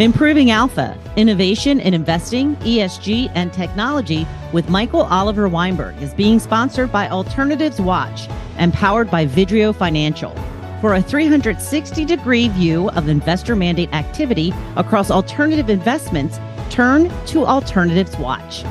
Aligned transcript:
Improving 0.00 0.50
Alpha, 0.50 0.96
Innovation 1.16 1.78
in 1.78 1.92
Investing, 1.92 2.56
ESG, 2.56 3.30
and 3.34 3.52
Technology 3.52 4.26
with 4.50 4.70
Michael 4.70 5.02
Oliver 5.02 5.46
Weinberg 5.46 6.00
is 6.00 6.14
being 6.14 6.38
sponsored 6.38 6.90
by 6.90 7.06
Alternatives 7.10 7.82
Watch 7.82 8.26
and 8.56 8.72
powered 8.72 9.10
by 9.10 9.26
Vidrio 9.26 9.74
Financial. 9.74 10.34
For 10.80 10.94
a 10.94 11.02
360 11.02 12.06
degree 12.06 12.48
view 12.48 12.88
of 12.92 13.10
investor 13.10 13.54
mandate 13.54 13.92
activity 13.92 14.54
across 14.76 15.10
alternative 15.10 15.68
investments, 15.68 16.40
turn 16.70 17.12
to 17.26 17.44
Alternatives 17.44 18.16
Watch. 18.16 18.62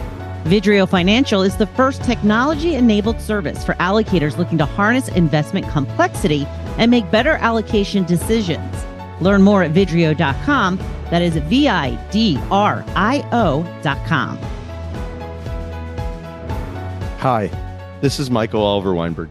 Vidrio 0.46 0.90
Financial 0.90 1.44
is 1.44 1.56
the 1.58 1.68
first 1.68 2.04
technology 2.04 2.74
enabled 2.74 3.22
service 3.22 3.64
for 3.64 3.76
allocators 3.76 4.40
looking 4.40 4.58
to 4.58 4.66
harness 4.66 5.10
investment 5.10 5.70
complexity 5.70 6.48
and 6.80 6.90
make 6.90 7.12
better 7.12 7.34
allocation 7.34 8.04
decisions. 8.06 8.84
Learn 9.22 9.44
more 9.44 9.62
at 9.62 9.74
vidrio.com 9.74 10.80
that 11.10 11.22
is 11.22 11.36
V 11.36 11.68
I 11.68 11.96
D 12.12 12.40
R 12.52 12.84
I 12.96 13.28
O 13.32 13.64
dot 13.82 14.06
com. 14.06 14.38
Hi, 17.20 17.52
this 18.02 18.20
is 18.20 18.32
Michael 18.32 18.64
Oliver 18.64 18.94
Weinberg. 18.94 19.30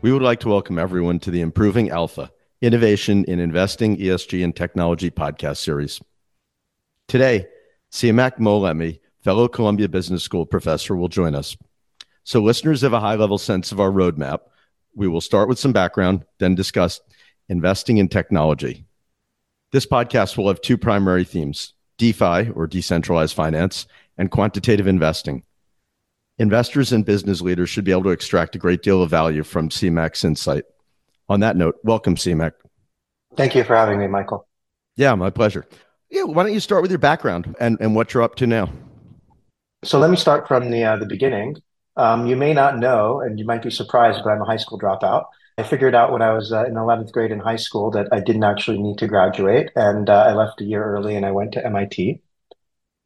We 0.00 0.12
would 0.12 0.22
like 0.22 0.40
to 0.40 0.48
welcome 0.48 0.78
everyone 0.78 1.18
to 1.20 1.30
the 1.30 1.40
Improving 1.40 1.90
Alpha 1.90 2.30
Innovation 2.62 3.24
in 3.24 3.40
Investing, 3.40 3.96
ESG, 3.96 4.42
and 4.42 4.54
Technology 4.54 5.10
podcast 5.10 5.58
series. 5.58 6.00
Today, 7.08 7.46
Ciamac 7.90 8.38
Moallemi, 8.38 9.00
fellow 9.22 9.48
Columbia 9.48 9.88
Business 9.88 10.22
School 10.22 10.46
professor, 10.46 10.96
will 10.96 11.08
join 11.08 11.34
us. 11.34 11.56
So, 12.24 12.40
listeners 12.40 12.82
have 12.82 12.92
a 12.92 13.00
high 13.00 13.16
level 13.16 13.38
sense 13.38 13.72
of 13.72 13.80
our 13.80 13.90
roadmap. 13.90 14.40
We 14.94 15.08
will 15.08 15.20
start 15.20 15.48
with 15.48 15.58
some 15.58 15.72
background, 15.72 16.24
then 16.38 16.54
discuss 16.54 17.00
investing 17.48 17.98
in 17.98 18.08
technology. 18.08 18.84
This 19.70 19.84
podcast 19.84 20.38
will 20.38 20.48
have 20.48 20.62
two 20.62 20.78
primary 20.78 21.24
themes 21.24 21.74
DeFi, 21.98 22.50
or 22.50 22.66
decentralized 22.66 23.34
finance, 23.34 23.86
and 24.16 24.30
quantitative 24.30 24.86
investing. 24.86 25.42
Investors 26.38 26.92
and 26.92 27.04
business 27.04 27.42
leaders 27.42 27.68
should 27.68 27.84
be 27.84 27.90
able 27.90 28.04
to 28.04 28.10
extract 28.10 28.54
a 28.54 28.58
great 28.58 28.82
deal 28.82 29.02
of 29.02 29.10
value 29.10 29.42
from 29.42 29.68
Ciamac's 29.68 30.24
insight. 30.24 30.64
On 31.28 31.40
that 31.40 31.56
note, 31.56 31.74
welcome, 31.82 32.14
Siamak. 32.14 32.52
Thank 33.36 33.54
you 33.54 33.64
for 33.64 33.76
having 33.76 33.98
me, 33.98 34.06
Michael. 34.06 34.46
Yeah, 34.96 35.14
my 35.16 35.28
pleasure. 35.28 35.66
Yeah, 36.08 36.22
why 36.22 36.44
don't 36.44 36.54
you 36.54 36.60
start 36.60 36.80
with 36.80 36.90
your 36.90 36.98
background 36.98 37.54
and, 37.60 37.76
and 37.80 37.94
what 37.94 38.14
you're 38.14 38.22
up 38.22 38.36
to 38.36 38.46
now? 38.46 38.70
So 39.84 39.98
let 39.98 40.10
me 40.10 40.16
start 40.16 40.48
from 40.48 40.70
the 40.70 40.82
uh, 40.82 40.96
the 40.96 41.06
beginning. 41.06 41.56
Um, 41.96 42.26
you 42.26 42.36
may 42.36 42.54
not 42.54 42.78
know, 42.78 43.20
and 43.20 43.38
you 43.38 43.44
might 43.44 43.62
be 43.62 43.70
surprised, 43.70 44.20
but 44.24 44.30
I'm 44.30 44.40
a 44.40 44.46
high 44.46 44.56
school 44.56 44.78
dropout. 44.78 45.26
I 45.58 45.64
figured 45.64 45.94
out 45.94 46.12
when 46.12 46.22
I 46.22 46.32
was 46.32 46.52
uh, 46.52 46.64
in 46.66 46.74
11th 46.74 47.10
grade 47.10 47.32
in 47.32 47.40
high 47.40 47.56
school 47.56 47.90
that 47.90 48.06
I 48.12 48.20
didn't 48.20 48.44
actually 48.44 48.78
need 48.78 48.96
to 48.98 49.08
graduate. 49.08 49.70
And 49.74 50.08
uh, 50.08 50.26
I 50.28 50.32
left 50.32 50.60
a 50.60 50.64
year 50.64 50.84
early 50.84 51.16
and 51.16 51.26
I 51.26 51.32
went 51.32 51.52
to 51.52 51.66
MIT. 51.66 52.22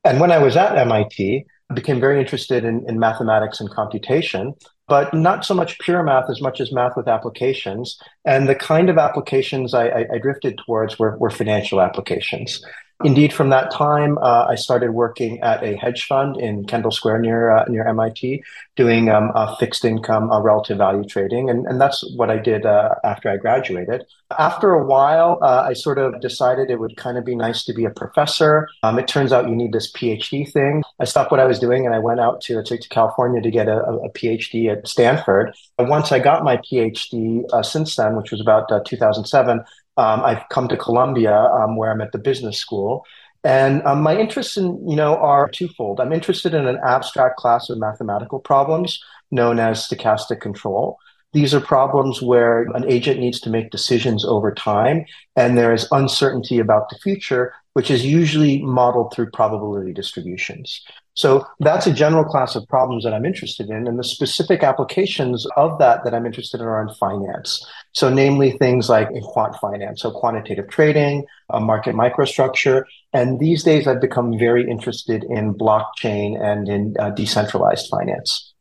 And 0.04 0.20
when 0.20 0.30
I 0.30 0.36
was 0.36 0.54
at 0.54 0.76
MIT, 0.76 1.46
I 1.70 1.74
became 1.74 1.98
very 1.98 2.20
interested 2.20 2.64
in, 2.64 2.84
in 2.86 2.98
mathematics 2.98 3.58
and 3.58 3.70
computation, 3.70 4.52
but 4.86 5.14
not 5.14 5.46
so 5.46 5.54
much 5.54 5.78
pure 5.78 6.02
math 6.02 6.28
as 6.28 6.42
much 6.42 6.60
as 6.60 6.72
math 6.72 6.94
with 6.94 7.08
applications. 7.08 7.98
And 8.26 8.46
the 8.46 8.54
kind 8.54 8.90
of 8.90 8.98
applications 8.98 9.72
I, 9.72 9.86
I, 9.86 10.06
I 10.14 10.18
drifted 10.18 10.60
towards 10.66 10.98
were, 10.98 11.16
were 11.16 11.30
financial 11.30 11.80
applications. 11.80 12.62
Indeed, 13.04 13.32
from 13.32 13.50
that 13.50 13.70
time, 13.70 14.18
uh, 14.18 14.46
I 14.48 14.54
started 14.54 14.92
working 14.92 15.40
at 15.40 15.62
a 15.62 15.76
hedge 15.76 16.04
fund 16.04 16.36
in 16.36 16.64
Kendall 16.66 16.90
Square 16.90 17.20
near 17.20 17.50
uh, 17.50 17.64
near 17.68 17.86
MIT, 17.86 18.42
doing 18.76 19.08
um, 19.08 19.32
fixed 19.58 19.84
income 19.84 20.30
uh, 20.30 20.40
relative 20.40 20.78
value 20.78 21.04
trading, 21.04 21.50
and, 21.50 21.66
and 21.66 21.80
that's 21.80 22.04
what 22.16 22.30
I 22.30 22.38
did 22.38 22.64
uh, 22.64 22.94
after 23.04 23.28
I 23.28 23.36
graduated. 23.36 24.04
After 24.38 24.72
a 24.72 24.84
while, 24.84 25.38
uh, 25.42 25.64
I 25.68 25.72
sort 25.74 25.98
of 25.98 26.20
decided 26.20 26.70
it 26.70 26.80
would 26.80 26.96
kind 26.96 27.18
of 27.18 27.24
be 27.24 27.34
nice 27.34 27.64
to 27.64 27.74
be 27.74 27.84
a 27.84 27.90
professor. 27.90 28.68
Um, 28.82 28.98
it 28.98 29.08
turns 29.08 29.32
out 29.32 29.48
you 29.48 29.56
need 29.56 29.72
this 29.72 29.92
PhD 29.92 30.50
thing. 30.50 30.82
I 31.00 31.04
stopped 31.04 31.30
what 31.30 31.40
I 31.40 31.44
was 31.44 31.58
doing 31.58 31.84
and 31.84 31.94
I 31.94 31.98
went 31.98 32.20
out 32.20 32.40
to 32.42 32.62
to, 32.62 32.78
to 32.78 32.88
California 32.88 33.42
to 33.42 33.50
get 33.50 33.68
a, 33.68 33.78
a, 33.78 34.10
PhD 34.10 34.70
at 34.70 34.86
Stanford. 34.86 35.54
And 35.78 35.88
once 35.88 36.12
I 36.12 36.18
got 36.18 36.44
my 36.44 36.56
PhD, 36.58 37.44
uh, 37.52 37.62
since 37.62 37.96
then, 37.96 38.16
which 38.16 38.30
was 38.30 38.40
about 38.40 38.68
2007. 38.86 39.64
Um, 39.96 40.22
I've 40.24 40.48
come 40.50 40.68
to 40.68 40.76
Columbia, 40.76 41.34
um, 41.34 41.76
where 41.76 41.90
I'm 41.90 42.00
at 42.00 42.12
the 42.12 42.18
business 42.18 42.58
school. 42.58 43.04
And 43.44 43.82
um, 43.84 44.02
my 44.02 44.16
interests 44.16 44.56
in, 44.56 44.88
you 44.88 44.96
know, 44.96 45.16
are 45.16 45.48
twofold. 45.48 46.00
I'm 46.00 46.12
interested 46.12 46.54
in 46.54 46.66
an 46.66 46.78
abstract 46.84 47.36
class 47.36 47.68
of 47.70 47.78
mathematical 47.78 48.38
problems 48.38 49.02
known 49.30 49.58
as 49.58 49.86
stochastic 49.86 50.40
control. 50.40 50.98
These 51.32 51.54
are 51.54 51.60
problems 51.60 52.20
where 52.20 52.62
an 52.74 52.84
agent 52.90 53.18
needs 53.18 53.40
to 53.40 53.50
make 53.50 53.70
decisions 53.70 54.24
over 54.24 54.52
time, 54.52 55.06
and 55.34 55.56
there 55.56 55.72
is 55.72 55.88
uncertainty 55.90 56.58
about 56.58 56.90
the 56.90 56.98
future, 56.98 57.54
which 57.74 57.90
is 57.90 58.04
usually 58.04 58.62
modeled 58.62 59.12
through 59.14 59.30
probability 59.30 59.92
distributions. 59.92 60.82
So 61.14 61.46
that's 61.60 61.86
a 61.86 61.92
general 61.92 62.24
class 62.24 62.56
of 62.56 62.66
problems 62.68 63.04
that 63.04 63.12
I'm 63.12 63.26
interested 63.26 63.68
in. 63.68 63.86
And 63.86 63.98
the 63.98 64.04
specific 64.04 64.62
applications 64.62 65.46
of 65.56 65.78
that 65.78 66.04
that 66.04 66.14
I'm 66.14 66.24
interested 66.24 66.60
in 66.60 66.66
are 66.66 66.80
in 66.80 66.94
finance. 66.94 67.66
So, 67.92 68.08
namely 68.08 68.52
things 68.52 68.88
like 68.88 69.08
quant 69.22 69.54
finance, 69.56 70.00
so 70.00 70.10
quantitative 70.10 70.68
trading, 70.68 71.26
a 71.50 71.60
market 71.60 71.94
microstructure. 71.94 72.84
And 73.12 73.38
these 73.38 73.62
days, 73.62 73.86
I've 73.86 74.00
become 74.00 74.38
very 74.38 74.68
interested 74.68 75.24
in 75.24 75.52
blockchain 75.52 76.40
and 76.40 76.68
in 76.68 76.94
uh, 76.98 77.10
decentralized 77.10 77.88
finance. 77.88 78.52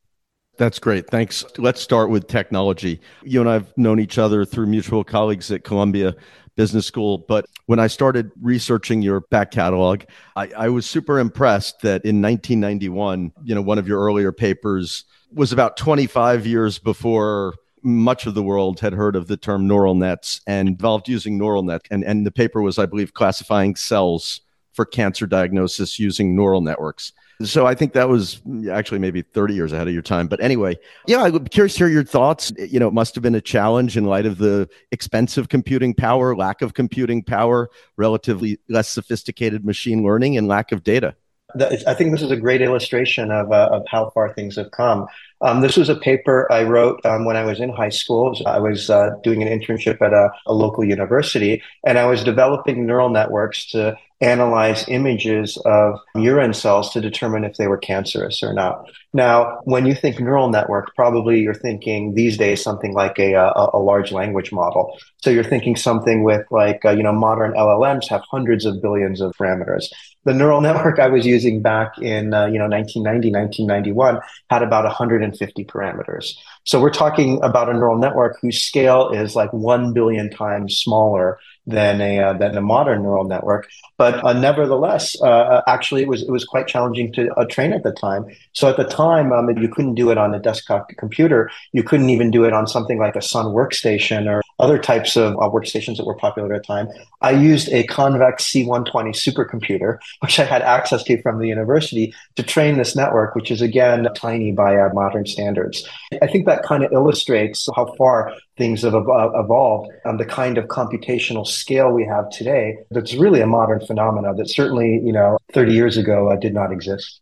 That's 0.57 0.79
great. 0.79 1.07
Thanks. 1.07 1.45
Let's 1.57 1.81
start 1.81 2.09
with 2.09 2.27
technology. 2.27 2.99
You 3.23 3.39
and 3.39 3.49
I've 3.49 3.75
known 3.77 3.99
each 3.99 4.17
other 4.17 4.45
through 4.45 4.67
mutual 4.67 5.03
colleagues 5.03 5.49
at 5.49 5.63
Columbia 5.63 6.13
business 6.55 6.85
school. 6.85 7.19
But 7.19 7.45
when 7.65 7.79
I 7.79 7.87
started 7.87 8.31
researching 8.41 9.01
your 9.01 9.21
back 9.21 9.51
catalog, 9.51 10.03
I, 10.35 10.51
I 10.57 10.69
was 10.69 10.85
super 10.85 11.19
impressed 11.19 11.81
that 11.81 12.03
in 12.05 12.21
1991, 12.21 13.31
you 13.43 13.55
know, 13.55 13.61
one 13.61 13.77
of 13.77 13.87
your 13.87 13.99
earlier 13.99 14.31
papers 14.31 15.05
was 15.33 15.51
about 15.51 15.77
25 15.77 16.45
years 16.45 16.79
before 16.79 17.55
much 17.83 18.27
of 18.27 18.33
the 18.33 18.43
world 18.43 18.79
had 18.79 18.93
heard 18.93 19.15
of 19.15 19.27
the 19.27 19.37
term 19.37 19.67
neural 19.67 19.95
nets 19.95 20.41
and 20.45 20.67
involved 20.67 21.07
using 21.07 21.37
neural 21.37 21.63
net. 21.63 21.81
And, 21.89 22.03
and 22.03 22.25
the 22.25 22.31
paper 22.31 22.61
was, 22.61 22.77
I 22.77 22.85
believe, 22.85 23.13
classifying 23.13 23.75
cells 23.75 24.41
for 24.73 24.85
cancer 24.85 25.25
diagnosis 25.25 25.99
using 25.99 26.35
neural 26.35 26.61
networks. 26.61 27.13
So 27.45 27.65
I 27.65 27.75
think 27.75 27.93
that 27.93 28.09
was 28.09 28.41
actually 28.69 28.99
maybe 28.99 29.21
30 29.21 29.53
years 29.53 29.73
ahead 29.73 29.87
of 29.87 29.93
your 29.93 30.01
time. 30.01 30.27
But 30.27 30.41
anyway, 30.41 30.77
yeah, 31.07 31.23
I'm 31.23 31.45
curious 31.47 31.73
to 31.73 31.79
hear 31.79 31.87
your 31.87 32.03
thoughts. 32.03 32.51
You 32.57 32.79
know, 32.79 32.87
it 32.87 32.93
must 32.93 33.15
have 33.15 33.21
been 33.21 33.35
a 33.35 33.41
challenge 33.41 33.97
in 33.97 34.05
light 34.05 34.25
of 34.25 34.37
the 34.37 34.69
expensive 34.91 35.49
computing 35.49 35.93
power, 35.93 36.35
lack 36.35 36.61
of 36.61 36.73
computing 36.73 37.23
power, 37.23 37.69
relatively 37.97 38.59
less 38.69 38.89
sophisticated 38.89 39.65
machine 39.65 40.03
learning, 40.03 40.37
and 40.37 40.47
lack 40.47 40.71
of 40.71 40.83
data. 40.83 41.15
I 41.59 41.93
think 41.93 42.11
this 42.11 42.21
is 42.21 42.31
a 42.31 42.37
great 42.37 42.61
illustration 42.61 43.31
of, 43.31 43.51
uh, 43.51 43.69
of 43.71 43.83
how 43.87 44.09
far 44.11 44.33
things 44.33 44.55
have 44.55 44.71
come. 44.71 45.07
Um, 45.41 45.61
this 45.61 45.75
was 45.75 45.89
a 45.89 45.95
paper 45.95 46.51
I 46.51 46.63
wrote 46.63 47.03
um, 47.05 47.25
when 47.25 47.35
I 47.35 47.43
was 47.43 47.59
in 47.59 47.69
high 47.69 47.89
school. 47.89 48.37
I 48.45 48.59
was 48.59 48.89
uh, 48.89 49.11
doing 49.23 49.41
an 49.41 49.47
internship 49.47 50.01
at 50.01 50.13
a, 50.13 50.29
a, 50.45 50.53
local 50.53 50.83
university, 50.83 51.63
and 51.85 51.97
I 51.97 52.05
was 52.05 52.23
developing 52.23 52.85
neural 52.85 53.09
networks 53.09 53.65
to 53.71 53.97
analyze 54.21 54.87
images 54.87 55.57
of 55.65 55.99
urine 56.15 56.53
cells 56.53 56.91
to 56.91 57.01
determine 57.01 57.43
if 57.43 57.57
they 57.57 57.67
were 57.67 57.77
cancerous 57.77 58.43
or 58.43 58.53
not. 58.53 58.85
Now, 59.13 59.61
when 59.63 59.87
you 59.87 59.95
think 59.95 60.19
neural 60.19 60.49
network, 60.49 60.95
probably 60.95 61.39
you're 61.39 61.55
thinking 61.55 62.13
these 62.13 62.37
days 62.37 62.61
something 62.61 62.93
like 62.93 63.17
a, 63.17 63.33
a, 63.33 63.69
a 63.73 63.79
large 63.79 64.11
language 64.11 64.51
model. 64.51 64.97
So 65.23 65.31
you're 65.31 65.43
thinking 65.43 65.75
something 65.75 66.23
with 66.23 66.45
like, 66.51 66.85
uh, 66.85 66.91
you 66.91 67.01
know, 67.01 67.11
modern 67.11 67.53
LLMs 67.53 68.07
have 68.09 68.21
hundreds 68.29 68.65
of 68.65 68.79
billions 68.79 69.21
of 69.21 69.33
parameters. 69.35 69.85
The 70.23 70.33
neural 70.33 70.61
network 70.61 70.99
I 70.99 71.07
was 71.07 71.25
using 71.25 71.61
back 71.61 71.97
in, 71.97 72.33
uh, 72.33 72.45
you 72.45 72.59
know, 72.59 72.67
1990, 72.67 73.31
1991 73.31 74.19
had 74.49 74.61
about 74.61 74.83
150 74.83 75.65
parameters. 75.65 76.33
So 76.63 76.79
we're 76.79 76.91
talking 76.91 77.41
about 77.41 77.69
a 77.69 77.73
neural 77.73 77.97
network 77.97 78.37
whose 78.41 78.61
scale 78.61 79.09
is 79.09 79.35
like 79.35 79.51
1 79.51 79.93
billion 79.93 80.29
times 80.29 80.77
smaller 80.77 81.39
than 81.67 82.01
a 82.01 82.19
uh, 82.19 82.33
than 82.33 82.57
a 82.57 82.61
modern 82.61 83.03
neural 83.03 83.23
network. 83.23 83.69
But 83.97 84.23
uh, 84.23 84.33
nevertheless, 84.33 85.15
uh, 85.21 85.25
uh, 85.25 85.61
actually, 85.67 86.01
it 86.01 86.07
was 86.07 86.23
it 86.23 86.31
was 86.31 86.43
quite 86.45 86.67
challenging 86.67 87.11
to 87.13 87.31
uh, 87.35 87.45
train 87.45 87.73
at 87.73 87.83
the 87.83 87.91
time. 87.91 88.25
So 88.53 88.67
at 88.67 88.77
the 88.77 88.83
time, 88.83 89.31
um, 89.31 89.49
you 89.57 89.69
couldn't 89.69 89.95
do 89.95 90.11
it 90.11 90.17
on 90.17 90.33
a 90.33 90.39
desktop 90.39 90.89
computer. 90.97 91.51
You 91.71 91.83
couldn't 91.83 92.09
even 92.09 92.31
do 92.31 92.45
it 92.45 92.53
on 92.53 92.67
something 92.67 92.97
like 92.97 93.15
a 93.15 93.21
Sun 93.21 93.47
workstation 93.47 94.27
or 94.27 94.40
other 94.61 94.77
types 94.77 95.15
of 95.15 95.33
uh, 95.35 95.49
workstations 95.49 95.97
that 95.97 96.05
were 96.05 96.15
popular 96.15 96.53
at 96.53 96.61
the 96.61 96.67
time. 96.67 96.87
I 97.21 97.31
used 97.31 97.69
a 97.69 97.83
Convex 97.83 98.45
C120 98.51 99.13
supercomputer, 99.15 99.99
which 100.19 100.39
I 100.39 100.45
had 100.45 100.61
access 100.61 101.03
to 101.03 101.21
from 101.21 101.39
the 101.39 101.47
university, 101.47 102.13
to 102.35 102.43
train 102.43 102.77
this 102.77 102.95
network, 102.95 103.35
which 103.35 103.51
is 103.51 103.61
again 103.61 104.07
tiny 104.15 104.51
by 104.51 104.75
modern 104.93 105.25
standards. 105.25 105.87
I 106.21 106.27
think 106.27 106.45
that 106.45 106.63
kind 106.63 106.83
of 106.83 106.91
illustrates 106.91 107.67
how 107.75 107.93
far 107.97 108.33
things 108.57 108.83
have 108.83 108.93
evolved 108.93 109.91
and 110.05 110.19
the 110.19 110.25
kind 110.25 110.57
of 110.57 110.65
computational 110.65 111.47
scale 111.47 111.91
we 111.91 112.05
have 112.05 112.29
today 112.29 112.77
that's 112.91 113.13
really 113.15 113.41
a 113.41 113.47
modern 113.47 113.79
phenomenon 113.85 114.35
that 114.37 114.49
certainly 114.49 115.01
you 115.03 115.11
know 115.11 115.37
30 115.53 115.73
years 115.73 115.97
ago 115.97 116.29
uh, 116.29 116.35
did 116.35 116.53
not 116.53 116.71
exist 116.71 117.21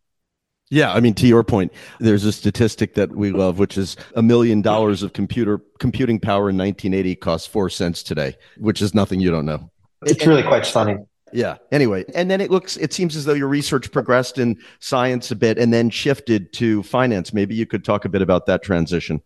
yeah, 0.70 0.94
I 0.94 1.00
mean, 1.00 1.16
to 1.16 1.28
your 1.28 1.44
point, 1.44 1.74
there's 2.00 2.26
a 2.26 2.32
statistic 2.32 2.94
that 2.94 3.16
we 3.16 3.32
love, 3.32 3.58
which 3.58 3.78
is 3.78 3.98
a 4.16 4.22
million 4.22 4.62
dollars 4.62 5.02
of 5.02 5.14
computer 5.14 5.62
computing 5.80 6.20
power 6.20 6.50
in 6.50 6.58
1980 6.58 7.16
costs 7.16 7.48
four 7.48 7.70
cents 7.70 8.04
today, 8.04 8.36
which 8.58 8.82
is 8.82 8.94
nothing 8.94 9.20
you 9.20 9.32
don't 9.32 9.46
know. 9.46 9.72
It's 10.04 10.26
really 10.28 10.44
quite 10.44 10.66
stunning. 10.66 11.08
Yeah. 11.34 11.58
Anyway, 11.72 12.06
and 12.14 12.30
then 12.30 12.42
it 12.42 12.52
looks, 12.52 12.78
it 12.78 12.94
seems 12.94 13.16
as 13.16 13.26
though 13.26 13.34
your 13.34 13.48
research 13.48 13.92
progressed 13.92 14.38
in 14.38 14.58
science 14.80 15.32
a 15.32 15.36
bit 15.36 15.58
and 15.58 15.74
then 15.74 15.90
shifted 15.90 16.54
to 16.54 16.84
finance. 16.84 17.34
Maybe 17.34 17.56
you 17.56 17.66
could 17.66 17.84
talk 17.84 18.06
a 18.06 18.10
bit 18.10 18.22
about 18.22 18.46
that 18.46 18.64
transition. 18.64 19.22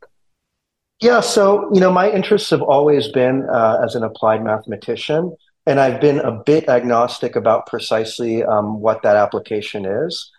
Yeah. 1.01 1.19
So, 1.19 1.69
you 1.73 1.81
know, 1.81 1.91
my 1.91 2.09
interests 2.09 2.49
have 2.51 2.61
always 2.61 3.09
been 3.09 3.47
uh, 3.49 3.81
as 3.83 3.95
an 3.95 4.03
applied 4.03 4.43
mathematician, 4.43 5.35
and 5.65 5.79
I've 5.79 5.99
been 5.99 6.19
a 6.19 6.31
bit 6.31 6.69
agnostic 6.69 7.35
about 7.35 7.67
precisely 7.67 8.43
um, 8.43 8.79
what 8.79 9.01
that 9.03 9.17
application 9.17 9.85
is. 9.85 10.31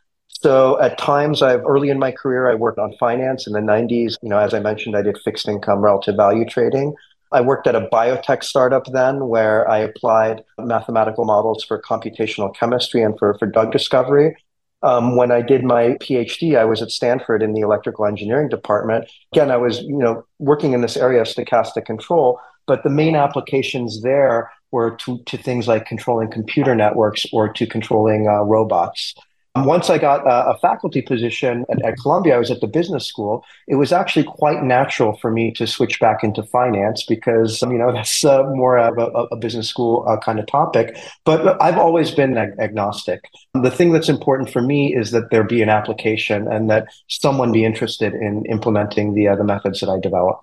So 0.42 0.80
at 0.80 0.98
times 0.98 1.42
I've 1.42 1.64
early 1.64 1.90
in 1.90 1.98
my 1.98 2.10
career 2.10 2.50
I 2.50 2.54
worked 2.54 2.78
on 2.78 2.94
finance 2.98 3.46
in 3.46 3.52
the 3.52 3.60
90s, 3.60 4.16
you 4.22 4.28
know, 4.28 4.38
as 4.38 4.52
I 4.52 4.60
mentioned 4.60 4.96
I 4.96 5.02
did 5.02 5.18
fixed 5.24 5.48
income 5.48 5.80
relative 5.80 6.16
value 6.16 6.44
trading. 6.44 6.94
I 7.32 7.40
worked 7.40 7.66
at 7.66 7.74
a 7.74 7.88
biotech 7.92 8.44
startup 8.44 8.86
then 8.92 9.26
where 9.26 9.68
I 9.68 9.78
applied 9.78 10.44
mathematical 10.58 11.24
models 11.24 11.64
for 11.64 11.80
computational 11.80 12.54
chemistry 12.54 13.02
and 13.02 13.18
for, 13.18 13.36
for 13.38 13.46
drug 13.46 13.72
discovery. 13.72 14.36
Um, 14.84 15.16
when 15.16 15.32
I 15.32 15.40
did 15.40 15.64
my 15.64 15.96
PhD, 16.00 16.58
I 16.58 16.64
was 16.66 16.82
at 16.82 16.90
Stanford 16.90 17.42
in 17.42 17.54
the 17.54 17.62
electrical 17.62 18.04
engineering 18.04 18.50
department. 18.50 19.10
Again, 19.32 19.50
I 19.50 19.56
was, 19.56 19.80
you 19.80 19.96
know, 19.96 20.24
working 20.38 20.74
in 20.74 20.82
this 20.82 20.96
area 20.96 21.22
of 21.22 21.26
stochastic 21.26 21.86
control, 21.86 22.38
but 22.66 22.84
the 22.84 22.90
main 22.90 23.16
applications 23.16 24.02
there 24.02 24.50
were 24.70 24.96
to, 24.96 25.22
to 25.24 25.38
things 25.38 25.66
like 25.66 25.86
controlling 25.86 26.30
computer 26.30 26.74
networks 26.74 27.24
or 27.32 27.50
to 27.52 27.66
controlling 27.66 28.28
uh, 28.28 28.42
robots. 28.42 29.14
Once 29.56 29.88
I 29.88 29.98
got 29.98 30.26
a, 30.26 30.50
a 30.50 30.58
faculty 30.58 31.00
position 31.00 31.64
at, 31.70 31.80
at, 31.84 31.96
Columbia, 31.98 32.34
I 32.34 32.38
was 32.38 32.50
at 32.50 32.60
the 32.60 32.66
business 32.66 33.06
school. 33.06 33.44
It 33.68 33.76
was 33.76 33.92
actually 33.92 34.24
quite 34.24 34.64
natural 34.64 35.16
for 35.16 35.30
me 35.30 35.52
to 35.52 35.64
switch 35.64 36.00
back 36.00 36.24
into 36.24 36.42
finance 36.42 37.04
because, 37.04 37.62
you 37.62 37.78
know, 37.78 37.92
that's 37.94 38.24
uh, 38.24 38.42
more 38.50 38.78
of 38.78 38.98
a, 38.98 39.06
a, 39.30 39.36
business 39.36 39.68
school 39.68 40.04
uh, 40.08 40.16
kind 40.18 40.40
of 40.40 40.48
topic. 40.48 40.96
But 41.24 41.62
I've 41.62 41.78
always 41.78 42.10
been 42.10 42.36
ag- 42.36 42.58
agnostic. 42.58 43.30
The 43.52 43.70
thing 43.70 43.92
that's 43.92 44.08
important 44.08 44.50
for 44.50 44.60
me 44.60 44.92
is 44.92 45.12
that 45.12 45.30
there 45.30 45.44
be 45.44 45.62
an 45.62 45.68
application 45.68 46.48
and 46.48 46.68
that 46.70 46.88
someone 47.06 47.52
be 47.52 47.64
interested 47.64 48.12
in 48.12 48.44
implementing 48.46 49.14
the, 49.14 49.28
uh, 49.28 49.36
the 49.36 49.44
methods 49.44 49.78
that 49.80 49.88
I 49.88 50.00
develop. 50.00 50.40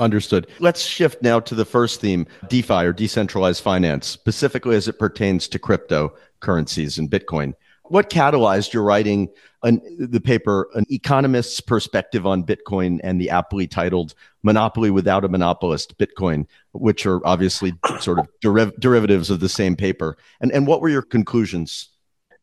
Understood. 0.00 0.48
Let's 0.58 0.84
shift 0.84 1.22
now 1.22 1.38
to 1.38 1.54
the 1.54 1.64
first 1.64 2.00
theme 2.00 2.26
DeFi 2.48 2.86
or 2.86 2.92
decentralized 2.92 3.62
finance, 3.62 4.08
specifically 4.08 4.74
as 4.74 4.88
it 4.88 4.98
pertains 4.98 5.46
to 5.46 5.60
cryptocurrencies 5.60 6.98
and 6.98 7.08
Bitcoin 7.08 7.54
what 7.84 8.10
catalyzed 8.10 8.72
your 8.72 8.82
writing 8.82 9.28
an, 9.62 9.80
the 9.98 10.20
paper 10.20 10.68
an 10.74 10.84
economist's 10.90 11.60
perspective 11.60 12.26
on 12.26 12.44
bitcoin 12.44 13.00
and 13.02 13.20
the 13.20 13.30
aptly 13.30 13.66
titled 13.66 14.14
monopoly 14.42 14.90
without 14.90 15.24
a 15.24 15.28
monopolist 15.28 15.96
bitcoin 15.98 16.46
which 16.72 17.06
are 17.06 17.24
obviously 17.26 17.72
sort 18.00 18.18
of 18.18 18.28
deriv- 18.42 18.78
derivatives 18.78 19.30
of 19.30 19.40
the 19.40 19.48
same 19.48 19.76
paper 19.76 20.16
and, 20.40 20.52
and 20.52 20.66
what 20.66 20.80
were 20.80 20.88
your 20.88 21.02
conclusions 21.02 21.88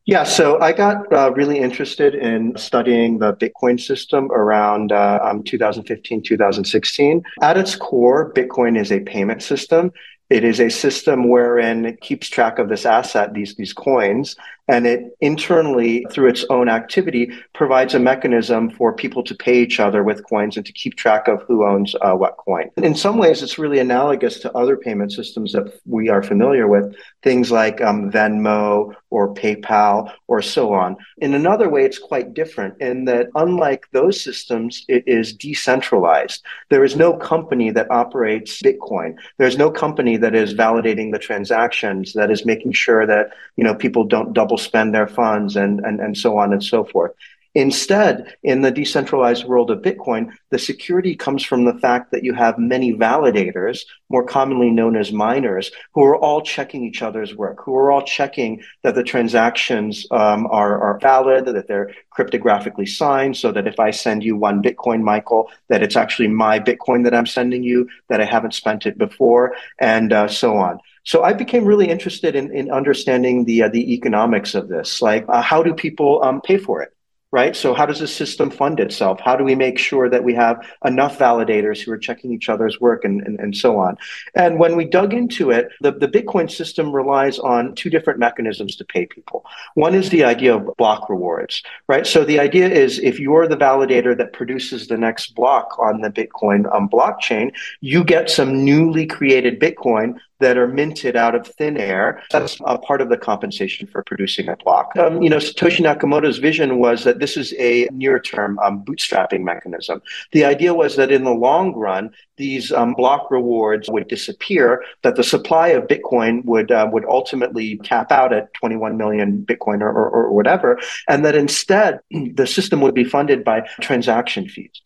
yeah, 0.06 0.24
so 0.24 0.60
I 0.60 0.72
got 0.72 1.12
uh, 1.12 1.30
really 1.32 1.58
interested 1.58 2.14
in 2.14 2.56
studying 2.56 3.18
the 3.18 3.34
Bitcoin 3.34 3.78
system 3.78 4.32
around 4.32 4.92
uh, 4.92 5.20
um, 5.22 5.44
2015, 5.44 6.22
2016. 6.22 7.22
At 7.42 7.58
its 7.58 7.76
core, 7.76 8.32
Bitcoin 8.32 8.76
is 8.78 8.90
a 8.90 9.00
payment 9.00 9.42
system. 9.42 9.92
It 10.30 10.42
is 10.42 10.58
a 10.58 10.70
system 10.70 11.28
wherein 11.28 11.84
it 11.84 12.00
keeps 12.00 12.28
track 12.28 12.58
of 12.58 12.68
this 12.68 12.86
asset, 12.86 13.34
these, 13.34 13.54
these 13.56 13.72
coins, 13.72 14.36
and 14.70 14.86
it 14.86 15.16
internally, 15.20 16.06
through 16.10 16.28
its 16.28 16.44
own 16.48 16.68
activity, 16.68 17.32
provides 17.54 17.94
a 17.94 17.98
mechanism 17.98 18.70
for 18.70 18.94
people 18.94 19.22
to 19.24 19.34
pay 19.34 19.60
each 19.60 19.80
other 19.80 20.04
with 20.04 20.24
coins 20.28 20.56
and 20.56 20.64
to 20.64 20.72
keep 20.72 20.96
track 20.96 21.26
of 21.26 21.42
who 21.42 21.66
owns 21.66 21.96
uh, 22.02 22.12
what 22.12 22.36
coin. 22.36 22.70
In 22.76 22.94
some 22.94 23.18
ways, 23.18 23.42
it's 23.42 23.58
really 23.58 23.80
analogous 23.80 24.38
to 24.40 24.56
other 24.56 24.76
payment 24.76 25.12
systems 25.12 25.52
that 25.52 25.80
we 25.86 26.08
are 26.08 26.22
familiar 26.22 26.68
with, 26.68 26.94
things 27.22 27.50
like 27.50 27.80
um, 27.80 28.12
Venmo 28.12 28.94
or 29.10 29.34
PayPal 29.34 30.12
or 30.28 30.40
so 30.40 30.72
on. 30.72 30.96
In 31.18 31.34
another 31.34 31.68
way, 31.68 31.84
it's 31.84 31.98
quite 31.98 32.32
different 32.32 32.80
in 32.80 33.04
that, 33.06 33.26
unlike 33.34 33.86
those 33.90 34.22
systems, 34.22 34.84
it 34.88 35.02
is 35.06 35.32
decentralized. 35.32 36.44
There 36.68 36.84
is 36.84 36.94
no 36.94 37.14
company 37.14 37.70
that 37.72 37.90
operates 37.90 38.62
Bitcoin. 38.62 39.16
There's 39.38 39.58
no 39.58 39.70
company 39.70 40.16
that 40.18 40.36
is 40.36 40.54
validating 40.54 41.10
the 41.10 41.18
transactions, 41.18 42.12
that 42.12 42.30
is 42.30 42.46
making 42.46 42.72
sure 42.72 43.04
that 43.06 43.32
you 43.56 43.64
know 43.64 43.74
people 43.74 44.04
don't 44.04 44.32
double 44.32 44.59
spend 44.60 44.94
their 44.94 45.08
funds 45.08 45.56
and, 45.56 45.80
and, 45.80 46.00
and 46.00 46.16
so 46.16 46.38
on 46.38 46.52
and 46.52 46.62
so 46.62 46.84
forth. 46.84 47.12
Instead, 47.56 48.36
in 48.44 48.60
the 48.60 48.70
decentralized 48.70 49.44
world 49.44 49.72
of 49.72 49.82
Bitcoin, 49.82 50.30
the 50.50 50.58
security 50.58 51.16
comes 51.16 51.44
from 51.44 51.64
the 51.64 51.74
fact 51.74 52.12
that 52.12 52.22
you 52.22 52.32
have 52.32 52.60
many 52.60 52.92
validators, 52.92 53.80
more 54.08 54.22
commonly 54.22 54.70
known 54.70 54.96
as 54.96 55.10
miners, 55.10 55.72
who 55.92 56.04
are 56.04 56.16
all 56.16 56.42
checking 56.42 56.84
each 56.84 57.02
other's 57.02 57.34
work, 57.34 57.58
who 57.64 57.74
are 57.74 57.90
all 57.90 58.02
checking 58.02 58.62
that 58.84 58.94
the 58.94 59.02
transactions 59.02 60.06
um, 60.12 60.46
are, 60.46 60.80
are 60.80 61.00
valid, 61.00 61.46
that 61.46 61.66
they're 61.66 61.90
cryptographically 62.16 62.88
signed, 62.88 63.36
so 63.36 63.50
that 63.50 63.66
if 63.66 63.80
I 63.80 63.90
send 63.90 64.22
you 64.22 64.36
one 64.36 64.62
Bitcoin, 64.62 65.02
Michael, 65.02 65.50
that 65.68 65.82
it's 65.82 65.96
actually 65.96 66.28
my 66.28 66.60
Bitcoin 66.60 67.02
that 67.02 67.14
I'm 67.14 67.26
sending 67.26 67.64
you, 67.64 67.88
that 68.08 68.20
I 68.20 68.26
haven't 68.26 68.54
spent 68.54 68.86
it 68.86 68.96
before, 68.96 69.56
and 69.80 70.12
uh, 70.12 70.28
so 70.28 70.56
on. 70.56 70.78
So 71.04 71.22
I 71.22 71.32
became 71.32 71.64
really 71.64 71.88
interested 71.88 72.36
in, 72.36 72.54
in 72.54 72.70
understanding 72.70 73.44
the 73.44 73.64
uh, 73.64 73.68
the 73.68 73.94
economics 73.94 74.54
of 74.54 74.68
this. 74.68 75.00
Like, 75.00 75.24
uh, 75.28 75.42
how 75.42 75.62
do 75.62 75.74
people 75.74 76.22
um, 76.22 76.40
pay 76.40 76.58
for 76.58 76.82
it? 76.82 76.92
right? 77.32 77.54
So 77.54 77.74
how 77.74 77.86
does 77.86 78.00
the 78.00 78.08
system 78.08 78.50
fund 78.50 78.80
itself? 78.80 79.20
How 79.20 79.36
do 79.36 79.44
we 79.44 79.54
make 79.54 79.78
sure 79.78 80.08
that 80.08 80.24
we 80.24 80.34
have 80.34 80.66
enough 80.84 81.18
validators 81.18 81.80
who 81.80 81.92
are 81.92 81.98
checking 81.98 82.32
each 82.32 82.48
other's 82.48 82.80
work 82.80 83.04
and, 83.04 83.22
and, 83.22 83.38
and 83.38 83.56
so 83.56 83.78
on? 83.78 83.96
And 84.34 84.58
when 84.58 84.76
we 84.76 84.84
dug 84.84 85.14
into 85.14 85.50
it, 85.50 85.68
the, 85.80 85.92
the 85.92 86.08
Bitcoin 86.08 86.50
system 86.50 86.90
relies 86.90 87.38
on 87.38 87.74
two 87.74 87.88
different 87.88 88.18
mechanisms 88.18 88.74
to 88.76 88.84
pay 88.84 89.06
people. 89.06 89.44
One 89.74 89.94
is 89.94 90.10
the 90.10 90.24
idea 90.24 90.56
of 90.56 90.76
block 90.76 91.08
rewards, 91.08 91.62
right? 91.86 92.06
So 92.06 92.24
the 92.24 92.40
idea 92.40 92.68
is 92.68 92.98
if 92.98 93.20
you're 93.20 93.46
the 93.46 93.56
validator 93.56 94.16
that 94.16 94.32
produces 94.32 94.88
the 94.88 94.98
next 94.98 95.34
block 95.34 95.78
on 95.78 96.00
the 96.00 96.10
Bitcoin 96.10 96.72
um, 96.74 96.88
blockchain, 96.88 97.52
you 97.80 98.02
get 98.02 98.28
some 98.28 98.64
newly 98.64 99.06
created 99.06 99.60
Bitcoin 99.60 100.18
that 100.40 100.58
are 100.58 100.66
minted 100.66 101.16
out 101.16 101.34
of 101.34 101.46
thin 101.46 101.76
air. 101.76 102.22
That's 102.30 102.58
a 102.64 102.78
part 102.78 103.00
of 103.00 103.08
the 103.08 103.16
compensation 103.16 103.86
for 103.86 104.02
producing 104.02 104.48
a 104.48 104.56
block. 104.56 104.96
Um, 104.96 105.22
you 105.22 105.30
know, 105.30 105.36
Satoshi 105.36 105.84
Nakamoto's 105.84 106.38
vision 106.38 106.78
was 106.78 107.04
that 107.04 107.18
this 107.18 107.36
is 107.36 107.54
a 107.58 107.88
near-term 107.92 108.58
um, 108.58 108.84
bootstrapping 108.84 109.42
mechanism. 109.42 110.02
The 110.32 110.44
idea 110.44 110.74
was 110.74 110.96
that 110.96 111.10
in 111.10 111.24
the 111.24 111.30
long 111.32 111.74
run, 111.74 112.10
these 112.36 112.72
um, 112.72 112.94
block 112.94 113.30
rewards 113.30 113.88
would 113.90 114.08
disappear, 114.08 114.82
that 115.02 115.16
the 115.16 115.22
supply 115.22 115.68
of 115.68 115.86
Bitcoin 115.86 116.44
would 116.46 116.72
uh, 116.72 116.88
would 116.90 117.04
ultimately 117.04 117.76
cap 117.78 118.10
out 118.10 118.32
at 118.32 118.52
21 118.54 118.96
million 118.96 119.44
Bitcoin 119.44 119.82
or, 119.82 119.90
or, 119.90 120.10
or 120.10 120.32
whatever, 120.32 120.80
and 121.08 121.24
that 121.24 121.36
instead 121.36 122.00
the 122.34 122.46
system 122.46 122.80
would 122.80 122.94
be 122.94 123.04
funded 123.04 123.44
by 123.44 123.60
transaction 123.80 124.48
fees. 124.48 124.80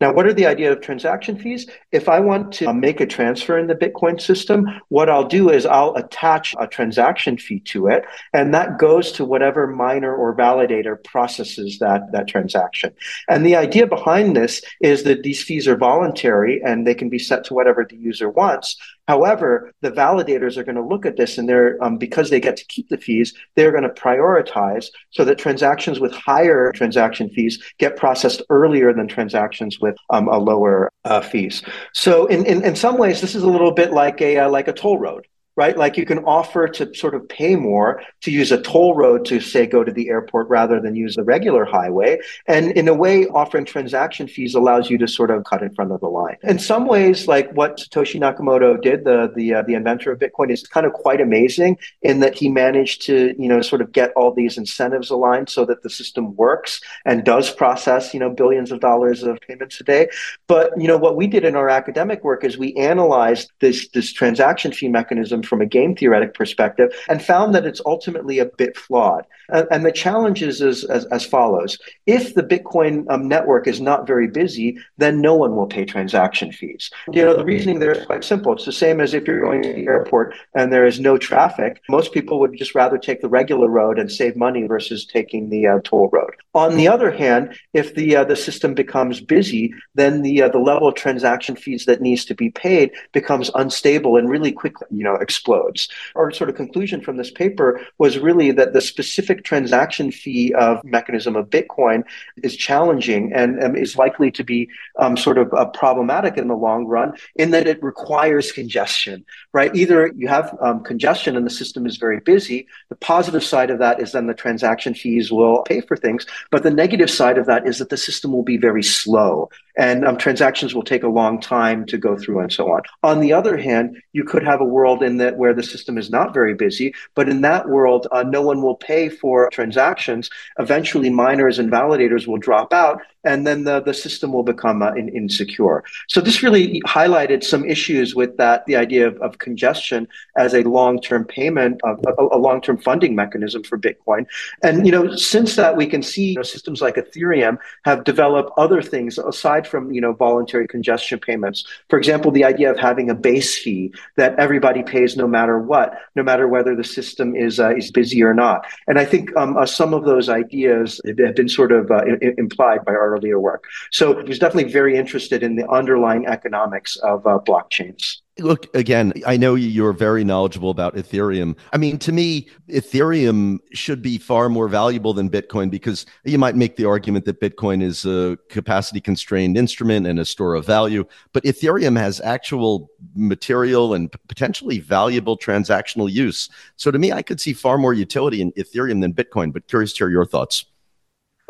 Now, 0.00 0.12
what 0.12 0.26
are 0.26 0.32
the 0.32 0.46
idea 0.46 0.72
of 0.72 0.80
transaction 0.80 1.38
fees? 1.38 1.68
If 1.92 2.08
I 2.08 2.18
want 2.18 2.52
to 2.54 2.74
make 2.74 3.00
a 3.00 3.06
transfer 3.06 3.56
in 3.56 3.68
the 3.68 3.76
Bitcoin 3.76 4.20
system, 4.20 4.66
what 4.88 5.08
I'll 5.08 5.26
do 5.26 5.50
is 5.50 5.66
I'll 5.66 5.94
attach 5.94 6.54
a 6.58 6.66
transaction 6.66 7.38
fee 7.38 7.60
to 7.60 7.86
it, 7.86 8.04
and 8.32 8.52
that 8.52 8.78
goes 8.78 9.12
to 9.12 9.24
whatever 9.24 9.68
miner 9.68 10.14
or 10.14 10.36
validator 10.36 11.02
processes 11.04 11.78
that, 11.78 12.10
that 12.10 12.26
transaction. 12.26 12.92
And 13.28 13.46
the 13.46 13.54
idea 13.54 13.86
behind 13.86 14.36
this 14.36 14.62
is 14.80 15.04
that 15.04 15.22
these 15.22 15.42
fees 15.44 15.68
are 15.68 15.76
voluntary 15.76 16.60
and 16.64 16.86
they 16.86 16.94
can 16.94 17.08
be 17.08 17.18
set 17.18 17.44
to 17.44 17.54
whatever 17.54 17.86
the 17.88 17.96
user 17.96 18.28
wants. 18.28 18.76
However, 19.06 19.72
the 19.82 19.90
validators 19.90 20.56
are 20.56 20.64
going 20.64 20.76
to 20.76 20.84
look 20.84 21.04
at 21.04 21.16
this 21.16 21.36
and 21.36 21.48
they're, 21.48 21.82
um, 21.84 21.98
because 21.98 22.30
they 22.30 22.40
get 22.40 22.56
to 22.56 22.64
keep 22.66 22.88
the 22.88 22.96
fees, 22.96 23.34
they're 23.54 23.70
going 23.70 23.82
to 23.82 23.90
prioritize 23.90 24.86
so 25.10 25.24
that 25.24 25.38
transactions 25.38 26.00
with 26.00 26.12
higher 26.12 26.72
transaction 26.72 27.28
fees 27.28 27.62
get 27.78 27.96
processed 27.96 28.42
earlier 28.48 28.92
than 28.92 29.06
transactions 29.06 29.78
with 29.80 29.96
um, 30.10 30.28
a 30.28 30.38
lower 30.38 30.90
uh, 31.04 31.20
fees. 31.20 31.62
So 31.92 32.26
in, 32.26 32.46
in, 32.46 32.64
in 32.64 32.76
some 32.76 32.96
ways, 32.96 33.20
this 33.20 33.34
is 33.34 33.42
a 33.42 33.50
little 33.50 33.72
bit 33.72 33.92
like 33.92 34.20
a, 34.22 34.38
uh, 34.38 34.50
like 34.50 34.68
a 34.68 34.72
toll 34.72 34.98
road 34.98 35.26
right? 35.56 35.76
Like 35.76 35.96
you 35.96 36.04
can 36.04 36.18
offer 36.24 36.66
to 36.66 36.92
sort 36.94 37.14
of 37.14 37.28
pay 37.28 37.54
more 37.54 38.02
to 38.22 38.30
use 38.30 38.50
a 38.50 38.60
toll 38.60 38.94
road 38.94 39.24
to 39.26 39.40
say 39.40 39.66
go 39.66 39.84
to 39.84 39.92
the 39.92 40.08
airport 40.08 40.48
rather 40.48 40.80
than 40.80 40.96
use 40.96 41.14
the 41.14 41.22
regular 41.22 41.64
highway. 41.64 42.18
And 42.48 42.72
in 42.72 42.88
a 42.88 42.94
way, 42.94 43.26
offering 43.26 43.64
transaction 43.64 44.26
fees 44.26 44.54
allows 44.54 44.90
you 44.90 44.98
to 44.98 45.06
sort 45.06 45.30
of 45.30 45.44
cut 45.44 45.62
in 45.62 45.72
front 45.74 45.92
of 45.92 46.00
the 46.00 46.08
line. 46.08 46.36
In 46.42 46.58
some 46.58 46.86
ways, 46.86 47.28
like 47.28 47.50
what 47.52 47.78
Satoshi 47.78 48.18
Nakamoto 48.20 48.80
did, 48.80 49.04
the 49.04 49.32
the 49.34 49.54
uh, 49.54 49.62
the 49.62 49.74
inventor 49.74 50.10
of 50.10 50.18
Bitcoin, 50.18 50.50
is 50.50 50.66
kind 50.66 50.86
of 50.86 50.92
quite 50.92 51.20
amazing 51.20 51.78
in 52.02 52.20
that 52.20 52.34
he 52.34 52.48
managed 52.48 53.02
to 53.02 53.34
you 53.38 53.48
know 53.48 53.60
sort 53.62 53.80
of 53.80 53.92
get 53.92 54.12
all 54.16 54.32
these 54.32 54.58
incentives 54.58 55.10
aligned 55.10 55.48
so 55.48 55.64
that 55.64 55.82
the 55.82 55.90
system 55.90 56.34
works 56.34 56.80
and 57.04 57.24
does 57.24 57.50
process 57.50 58.12
you 58.12 58.20
know 58.20 58.30
billions 58.30 58.72
of 58.72 58.80
dollars 58.80 59.22
of 59.22 59.38
payments 59.46 59.80
a 59.80 59.84
day. 59.84 60.08
But 60.48 60.72
you 60.80 60.88
know 60.88 60.98
what 60.98 61.16
we 61.16 61.28
did 61.28 61.44
in 61.44 61.54
our 61.54 61.68
academic 61.68 62.24
work 62.24 62.42
is 62.42 62.58
we 62.58 62.74
analyzed 62.74 63.52
this 63.60 63.88
this 63.90 64.12
transaction 64.12 64.72
fee 64.72 64.88
mechanism 64.88 65.43
from 65.44 65.60
a 65.60 65.66
game 65.66 65.94
theoretic 65.94 66.34
perspective 66.34 66.92
and 67.08 67.22
found 67.22 67.54
that 67.54 67.66
it's 67.66 67.80
ultimately 67.86 68.38
a 68.38 68.46
bit 68.46 68.76
flawed. 68.76 69.24
And, 69.48 69.84
the 69.84 69.92
challenge 69.92 70.42
is 70.42 70.62
as, 70.62 70.84
as, 70.84 71.04
as, 71.06 71.26
follows. 71.26 71.78
If 72.06 72.34
the 72.34 72.42
Bitcoin 72.42 73.04
um, 73.10 73.28
network 73.28 73.66
is 73.66 73.80
not 73.80 74.06
very 74.06 74.26
busy, 74.26 74.78
then 74.96 75.20
no 75.20 75.34
one 75.34 75.54
will 75.54 75.66
pay 75.66 75.84
transaction 75.84 76.50
fees. 76.50 76.90
You 77.12 77.22
know, 77.22 77.36
the 77.36 77.44
reasoning 77.44 77.78
there 77.78 77.92
is 77.92 78.06
quite 78.06 78.24
simple. 78.24 78.54
It's 78.54 78.64
the 78.64 78.72
same 78.72 79.00
as 79.00 79.12
if 79.12 79.26
you're 79.26 79.42
going 79.42 79.62
to 79.62 79.72
the 79.74 79.86
airport 79.86 80.34
and 80.54 80.72
there 80.72 80.86
is 80.86 80.98
no 80.98 81.18
traffic. 81.18 81.82
Most 81.90 82.12
people 82.12 82.40
would 82.40 82.56
just 82.56 82.74
rather 82.74 82.96
take 82.96 83.20
the 83.20 83.28
regular 83.28 83.68
road 83.68 83.98
and 83.98 84.10
save 84.10 84.36
money 84.36 84.66
versus 84.66 85.04
taking 85.04 85.50
the 85.50 85.66
uh, 85.66 85.80
toll 85.84 86.08
road. 86.10 86.34
On 86.54 86.76
the 86.76 86.88
other 86.88 87.10
hand, 87.10 87.58
if 87.74 87.94
the 87.94 88.16
uh, 88.16 88.24
the 88.24 88.36
system 88.36 88.74
becomes 88.74 89.20
busy, 89.20 89.74
then 89.94 90.22
the 90.22 90.42
uh, 90.42 90.48
the 90.48 90.58
level 90.58 90.88
of 90.88 90.94
transaction 90.94 91.56
fees 91.56 91.84
that 91.84 92.00
needs 92.00 92.24
to 92.24 92.34
be 92.34 92.50
paid 92.50 92.92
becomes 93.12 93.50
unstable 93.54 94.16
and 94.16 94.28
really 94.28 94.52
quickly, 94.52 94.86
you 94.90 95.04
know, 95.04 95.16
explodes. 95.34 95.88
Our 96.14 96.30
sort 96.30 96.48
of 96.48 96.56
conclusion 96.56 97.00
from 97.00 97.16
this 97.16 97.30
paper 97.30 97.80
was 97.98 98.18
really 98.18 98.52
that 98.52 98.72
the 98.72 98.80
specific 98.80 99.42
transaction 99.42 100.12
fee 100.12 100.54
of 100.54 100.82
mechanism 100.84 101.34
of 101.34 101.50
Bitcoin 101.50 102.04
is 102.44 102.56
challenging 102.56 103.32
and 103.32 103.62
um, 103.62 103.74
is 103.74 103.96
likely 103.96 104.30
to 104.30 104.44
be 104.44 104.68
um, 105.00 105.16
sort 105.16 105.38
of 105.38 105.52
uh, 105.52 105.66
problematic 105.66 106.38
in 106.38 106.46
the 106.46 106.54
long 106.54 106.86
run 106.86 107.14
in 107.34 107.50
that 107.50 107.66
it 107.66 107.82
requires 107.82 108.52
congestion, 108.52 109.24
right? 109.52 109.74
Either 109.74 110.12
you 110.14 110.28
have 110.28 110.56
um, 110.60 110.84
congestion 110.84 111.36
and 111.36 111.44
the 111.44 111.50
system 111.50 111.84
is 111.84 111.96
very 111.96 112.20
busy. 112.20 112.68
The 112.90 112.96
positive 112.96 113.42
side 113.42 113.70
of 113.70 113.80
that 113.80 114.00
is 114.00 114.12
then 114.12 114.28
the 114.28 114.34
transaction 114.34 114.94
fees 114.94 115.32
will 115.32 115.62
pay 115.64 115.80
for 115.80 115.96
things, 115.96 116.26
but 116.52 116.62
the 116.62 116.70
negative 116.70 117.10
side 117.10 117.38
of 117.38 117.46
that 117.46 117.66
is 117.66 117.78
that 117.78 117.88
the 117.88 117.96
system 117.96 118.32
will 118.32 118.44
be 118.44 118.56
very 118.56 118.84
slow 118.84 119.50
and 119.76 120.06
um, 120.06 120.16
transactions 120.16 120.74
will 120.74 120.82
take 120.82 121.02
a 121.02 121.08
long 121.08 121.40
time 121.40 121.84
to 121.86 121.98
go 121.98 122.16
through 122.16 122.40
and 122.40 122.52
so 122.52 122.72
on. 122.72 122.82
On 123.02 123.20
the 123.20 123.32
other 123.32 123.56
hand, 123.56 123.96
you 124.12 124.24
could 124.24 124.44
have 124.44 124.60
a 124.60 124.64
world 124.64 125.02
in 125.02 125.16
that 125.18 125.36
where 125.36 125.54
the 125.54 125.62
system 125.62 125.98
is 125.98 126.10
not 126.10 126.34
very 126.34 126.54
busy, 126.54 126.94
but 127.14 127.28
in 127.28 127.40
that 127.42 127.68
world, 127.68 128.06
uh, 128.12 128.22
no 128.22 128.42
one 128.42 128.62
will 128.62 128.76
pay 128.76 129.08
for 129.08 129.48
transactions. 129.50 130.30
Eventually, 130.58 131.10
miners 131.10 131.58
and 131.58 131.70
validators 131.70 132.26
will 132.26 132.38
drop 132.38 132.72
out, 132.72 133.00
and 133.24 133.46
then 133.46 133.64
the, 133.64 133.80
the 133.80 133.94
system 133.94 134.32
will 134.32 134.42
become 134.42 134.82
uh, 134.82 134.92
in, 134.92 135.08
insecure. 135.10 135.84
So 136.08 136.20
this 136.20 136.42
really 136.42 136.80
highlighted 136.82 137.42
some 137.44 137.64
issues 137.64 138.14
with 138.14 138.36
that, 138.36 138.66
the 138.66 138.76
idea 138.76 139.06
of, 139.06 139.16
of 139.18 139.38
congestion 139.38 140.06
as 140.36 140.54
a 140.54 140.62
long-term 140.62 141.24
payment, 141.24 141.80
of, 141.84 142.00
a, 142.06 142.36
a 142.36 142.38
long-term 142.38 142.78
funding 142.78 143.14
mechanism 143.14 143.62
for 143.62 143.78
Bitcoin. 143.78 144.26
And 144.62 144.86
you 144.86 144.92
know, 144.92 145.14
since 145.16 145.56
that, 145.56 145.76
we 145.76 145.86
can 145.86 146.02
see 146.02 146.30
you 146.30 146.36
know, 146.36 146.42
systems 146.42 146.80
like 146.80 146.96
Ethereum 146.96 147.58
have 147.84 148.04
developed 148.04 148.50
other 148.56 148.82
things 148.82 149.18
aside 149.18 149.66
from 149.66 149.92
you 149.92 150.00
know 150.00 150.12
voluntary 150.12 150.66
congestion 150.66 151.18
payments. 151.18 151.64
For 151.88 151.98
example, 151.98 152.30
the 152.30 152.44
idea 152.44 152.70
of 152.70 152.78
having 152.78 153.10
a 153.10 153.14
base 153.14 153.58
fee 153.58 153.92
that 154.16 154.38
everybody 154.38 154.82
pays 154.82 155.16
no 155.16 155.26
matter 155.26 155.58
what, 155.58 155.98
no 156.14 156.22
matter 156.22 156.48
whether 156.48 156.74
the 156.76 156.84
system 156.84 157.34
is 157.34 157.60
uh, 157.60 157.74
is 157.74 157.90
busy 157.90 158.22
or 158.22 158.34
not. 158.34 158.66
And 158.86 158.98
I 158.98 159.04
think 159.04 159.34
um, 159.36 159.56
uh, 159.56 159.66
some 159.66 159.94
of 159.94 160.04
those 160.04 160.28
ideas 160.28 161.00
have 161.06 161.34
been 161.34 161.48
sort 161.48 161.72
of 161.72 161.90
uh, 161.90 162.04
implied 162.38 162.84
by 162.84 162.92
our 162.92 163.13
earlier 163.14 163.38
work. 163.40 163.64
So 163.90 164.20
he 164.20 164.28
was 164.28 164.38
definitely 164.38 164.72
very 164.72 164.96
interested 164.96 165.42
in 165.42 165.56
the 165.56 165.68
underlying 165.68 166.26
economics 166.26 166.96
of 166.96 167.26
uh, 167.26 167.38
blockchains. 167.46 168.18
Look, 168.40 168.74
again, 168.74 169.12
I 169.24 169.36
know 169.36 169.54
you're 169.54 169.92
very 169.92 170.24
knowledgeable 170.24 170.70
about 170.70 170.96
Ethereum. 170.96 171.56
I 171.72 171.76
mean, 171.78 171.98
to 171.98 172.10
me, 172.10 172.48
Ethereum 172.68 173.58
should 173.72 174.02
be 174.02 174.18
far 174.18 174.48
more 174.48 174.66
valuable 174.66 175.14
than 175.14 175.30
Bitcoin 175.30 175.70
because 175.70 176.04
you 176.24 176.36
might 176.36 176.56
make 176.56 176.74
the 176.74 176.84
argument 176.84 177.26
that 177.26 177.40
Bitcoin 177.40 177.80
is 177.80 178.04
a 178.04 178.36
capacity 178.48 179.00
constrained 179.00 179.56
instrument 179.56 180.08
and 180.08 180.18
a 180.18 180.24
store 180.24 180.56
of 180.56 180.66
value, 180.66 181.04
but 181.32 181.44
Ethereum 181.44 181.96
has 181.96 182.20
actual 182.22 182.90
material 183.14 183.94
and 183.94 184.10
potentially 184.26 184.80
valuable 184.80 185.38
transactional 185.38 186.10
use. 186.10 186.50
So 186.74 186.90
to 186.90 186.98
me, 186.98 187.12
I 187.12 187.22
could 187.22 187.40
see 187.40 187.52
far 187.52 187.78
more 187.78 187.94
utility 187.94 188.42
in 188.42 188.50
Ethereum 188.52 189.00
than 189.00 189.14
Bitcoin, 189.14 189.52
but 189.52 189.68
curious 189.68 189.92
to 189.92 189.98
hear 189.98 190.10
your 190.10 190.26
thoughts. 190.26 190.64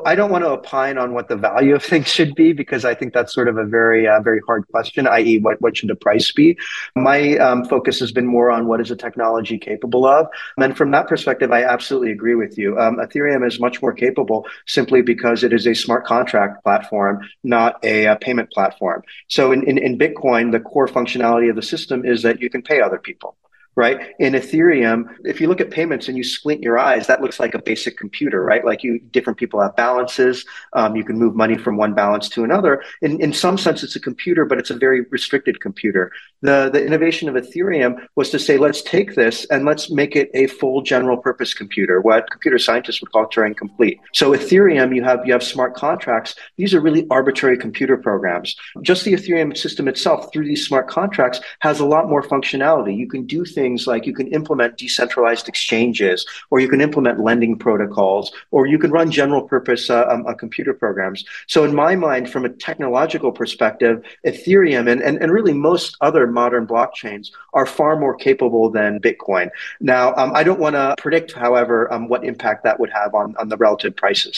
I 0.05 0.17
don't 0.17 0.31
want 0.31 0.43
to 0.43 0.51
opine 0.51 0.99
on 0.99 1.15
what 1.15 1.29
the 1.29 1.37
value 1.37 1.77
of 1.77 1.83
things 1.85 2.09
should 2.09 2.35
be 2.35 2.53
because 2.53 2.85
I 2.85 2.95
think 2.95 3.15
that's 3.15 3.33
sort 3.33 3.47
of 3.49 3.57
a 3.57 3.65
very, 3.65 4.09
uh, 4.09 4.21
very 4.21 4.41
hard 4.47 4.67
question, 4.69 5.07
i.e., 5.07 5.39
what, 5.39 5.61
what 5.61 5.77
should 5.77 5.89
the 5.89 5.95
price 5.95 6.33
be? 6.33 6.59
My 6.97 7.39
um, 7.39 7.65
focus 7.65 8.01
has 8.01 8.11
been 8.11 8.27
more 8.27 8.51
on 8.51 8.67
what 8.67 8.81
is 8.81 8.91
a 8.91 8.97
technology 8.97 9.57
capable 9.57 10.05
of. 10.05 10.27
And 10.59 10.77
from 10.77 10.91
that 10.91 11.07
perspective, 11.07 11.53
I 11.53 11.63
absolutely 11.63 12.11
agree 12.11 12.35
with 12.35 12.59
you. 12.59 12.79
Um, 12.79 12.97
Ethereum 12.97 13.47
is 13.47 13.61
much 13.61 13.81
more 13.81 13.93
capable 13.93 14.47
simply 14.67 15.01
because 15.01 15.45
it 15.45 15.53
is 15.53 15.67
a 15.67 15.75
smart 15.75 16.05
contract 16.05 16.65
platform, 16.65 17.21
not 17.45 17.83
a, 17.85 18.07
a 18.07 18.17
payment 18.17 18.51
platform. 18.51 19.03
So 19.29 19.53
in, 19.53 19.63
in, 19.63 19.79
in 19.79 19.97
Bitcoin, 19.97 20.51
the 20.51 20.61
core 20.61 20.89
functionality 20.89 21.49
of 21.49 21.57
the 21.57 21.63
system 21.63 22.05
is 22.05 22.23
that 22.23 22.41
you 22.41 22.51
can 22.51 22.63
pay 22.63 22.81
other 22.81 22.99
people 22.99 23.37
right? 23.76 24.14
In 24.19 24.35
Ethereum, 24.35 25.16
if 25.25 25.40
you 25.40 25.49
look 25.49 25.61
at 25.61 25.71
payments 25.71 26.09
and 26.09 26.16
you 26.16 26.25
squint 26.25 26.62
your 26.62 26.78
eyes, 26.78 27.07
that 27.07 27.21
looks 27.21 27.40
like 27.40 27.54
a 27.54 27.59
basic 27.62 27.97
computer, 27.99 28.43
right? 28.43 28.64
Like 28.64 28.83
you, 28.83 29.00
different 29.00 29.38
people 29.38 29.61
have 29.61 29.75
balances. 29.76 30.45
Um, 30.75 30.95
you 30.97 31.04
can 31.04 31.19
move 31.19 31.35
money 31.35 31.59
from 31.59 31.76
one 31.76 31.95
balance 31.95 32.28
to 32.31 32.45
another. 32.45 32.83
In, 33.02 33.21
in 33.21 33.33
some 33.33 33.59
sense, 33.59 33.83
it's 33.83 33.97
a 33.97 34.00
computer, 34.00 34.45
but 34.45 34.59
it's 34.59 34.71
a 34.71 34.76
very 34.76 35.02
restricted 35.11 35.61
computer. 35.61 36.12
The, 36.43 36.71
the 36.73 36.85
innovation 36.85 37.28
of 37.28 37.35
Ethereum 37.35 38.07
was 38.14 38.31
to 38.31 38.38
say, 38.38 38.59
let's 38.59 38.83
take 38.83 39.14
this 39.14 39.45
and 39.47 39.64
let's 39.64 39.90
make 39.90 40.14
it 40.14 40.31
a 40.35 40.47
full 40.47 40.83
general 40.83 41.16
purpose 41.16 41.54
computer, 41.54 42.00
what 42.00 42.31
computer 42.31 42.59
scientists 42.59 43.00
would 43.00 43.11
call 43.11 43.26
Turing 43.26 43.57
complete. 43.57 43.99
So 44.12 44.33
Ethereum, 44.33 44.95
you 44.95 45.02
have, 45.02 45.26
you 45.26 45.33
have 45.33 45.43
smart 45.43 45.75
contracts. 45.75 46.37
These 46.57 46.75
are 46.75 46.81
really 46.81 47.07
arbitrary 47.11 47.59
computer 47.59 47.97
programs. 47.97 48.54
Just 48.83 49.04
the 49.04 49.14
Ethereum 49.14 49.57
system 49.57 49.88
itself 49.88 50.33
through 50.33 50.47
these 50.47 50.66
smart 50.66 50.88
contracts 50.88 51.40
has 51.61 51.81
a 51.81 51.87
lot 51.87 52.09
more 52.09 52.23
functionality. 52.23 52.97
You 52.97 53.09
can 53.09 53.26
do 53.26 53.45
things 53.45 53.63
things 53.64 53.87
like 53.87 54.04
you 54.04 54.14
can 54.21 54.28
implement 54.38 54.76
decentralized 54.76 55.49
exchanges, 55.49 56.18
or 56.50 56.56
you 56.61 56.68
can 56.68 56.83
implement 56.88 57.16
lending 57.28 57.54
protocols, 57.66 58.26
or 58.50 58.66
you 58.66 58.78
can 58.78 58.90
run 58.99 59.11
general 59.11 59.42
purpose 59.54 59.85
uh, 59.88 60.04
um, 60.12 60.26
uh, 60.26 60.35
computer 60.35 60.75
programs. 60.75 61.25
So, 61.47 61.59
in 61.64 61.75
my 61.75 61.92
mind, 61.97 62.25
from 62.33 62.44
a 62.44 62.52
technological 62.68 63.33
perspective, 63.33 63.97
Ethereum 64.30 64.85
and, 64.92 65.00
and, 65.00 65.16
and 65.23 65.33
really 65.33 65.54
most 65.54 65.97
other 66.09 66.26
modern 66.26 66.66
blockchains 66.66 67.25
are 67.54 67.66
far 67.78 67.92
more 68.04 68.14
capable 68.28 68.71
than 68.78 69.00
Bitcoin. 69.00 69.49
Now, 69.80 70.14
um, 70.21 70.30
I 70.35 70.42
don't 70.44 70.61
want 70.61 70.75
to 70.76 70.94
predict, 70.99 71.33
however, 71.33 71.76
um, 71.92 72.09
what 72.09 72.23
impact 72.25 72.64
that 72.64 72.78
would 72.80 72.92
have 73.00 73.14
on, 73.14 73.35
on 73.40 73.49
the 73.49 73.56
relative 73.56 73.97
prices. 73.97 74.37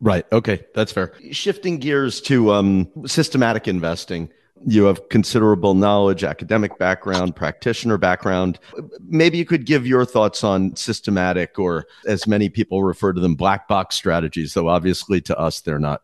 Right. 0.00 0.26
Okay. 0.32 0.64
That's 0.74 0.92
fair. 0.92 1.12
Shifting 1.30 1.78
gears 1.78 2.20
to 2.22 2.52
um, 2.52 2.88
systematic 3.06 3.68
investing 3.68 4.30
you 4.66 4.84
have 4.84 5.08
considerable 5.08 5.74
knowledge, 5.74 6.24
academic 6.24 6.78
background, 6.78 7.34
practitioner 7.34 7.98
background. 7.98 8.58
Maybe 9.00 9.38
you 9.38 9.44
could 9.44 9.64
give 9.64 9.86
your 9.86 10.04
thoughts 10.04 10.44
on 10.44 10.76
systematic, 10.76 11.58
or 11.58 11.86
as 12.06 12.26
many 12.26 12.48
people 12.48 12.82
refer 12.82 13.12
to 13.12 13.20
them, 13.20 13.34
black 13.34 13.68
box 13.68 13.96
strategies, 13.96 14.54
though 14.54 14.68
obviously 14.68 15.20
to 15.22 15.38
us 15.38 15.60
they're 15.60 15.78
not. 15.78 16.02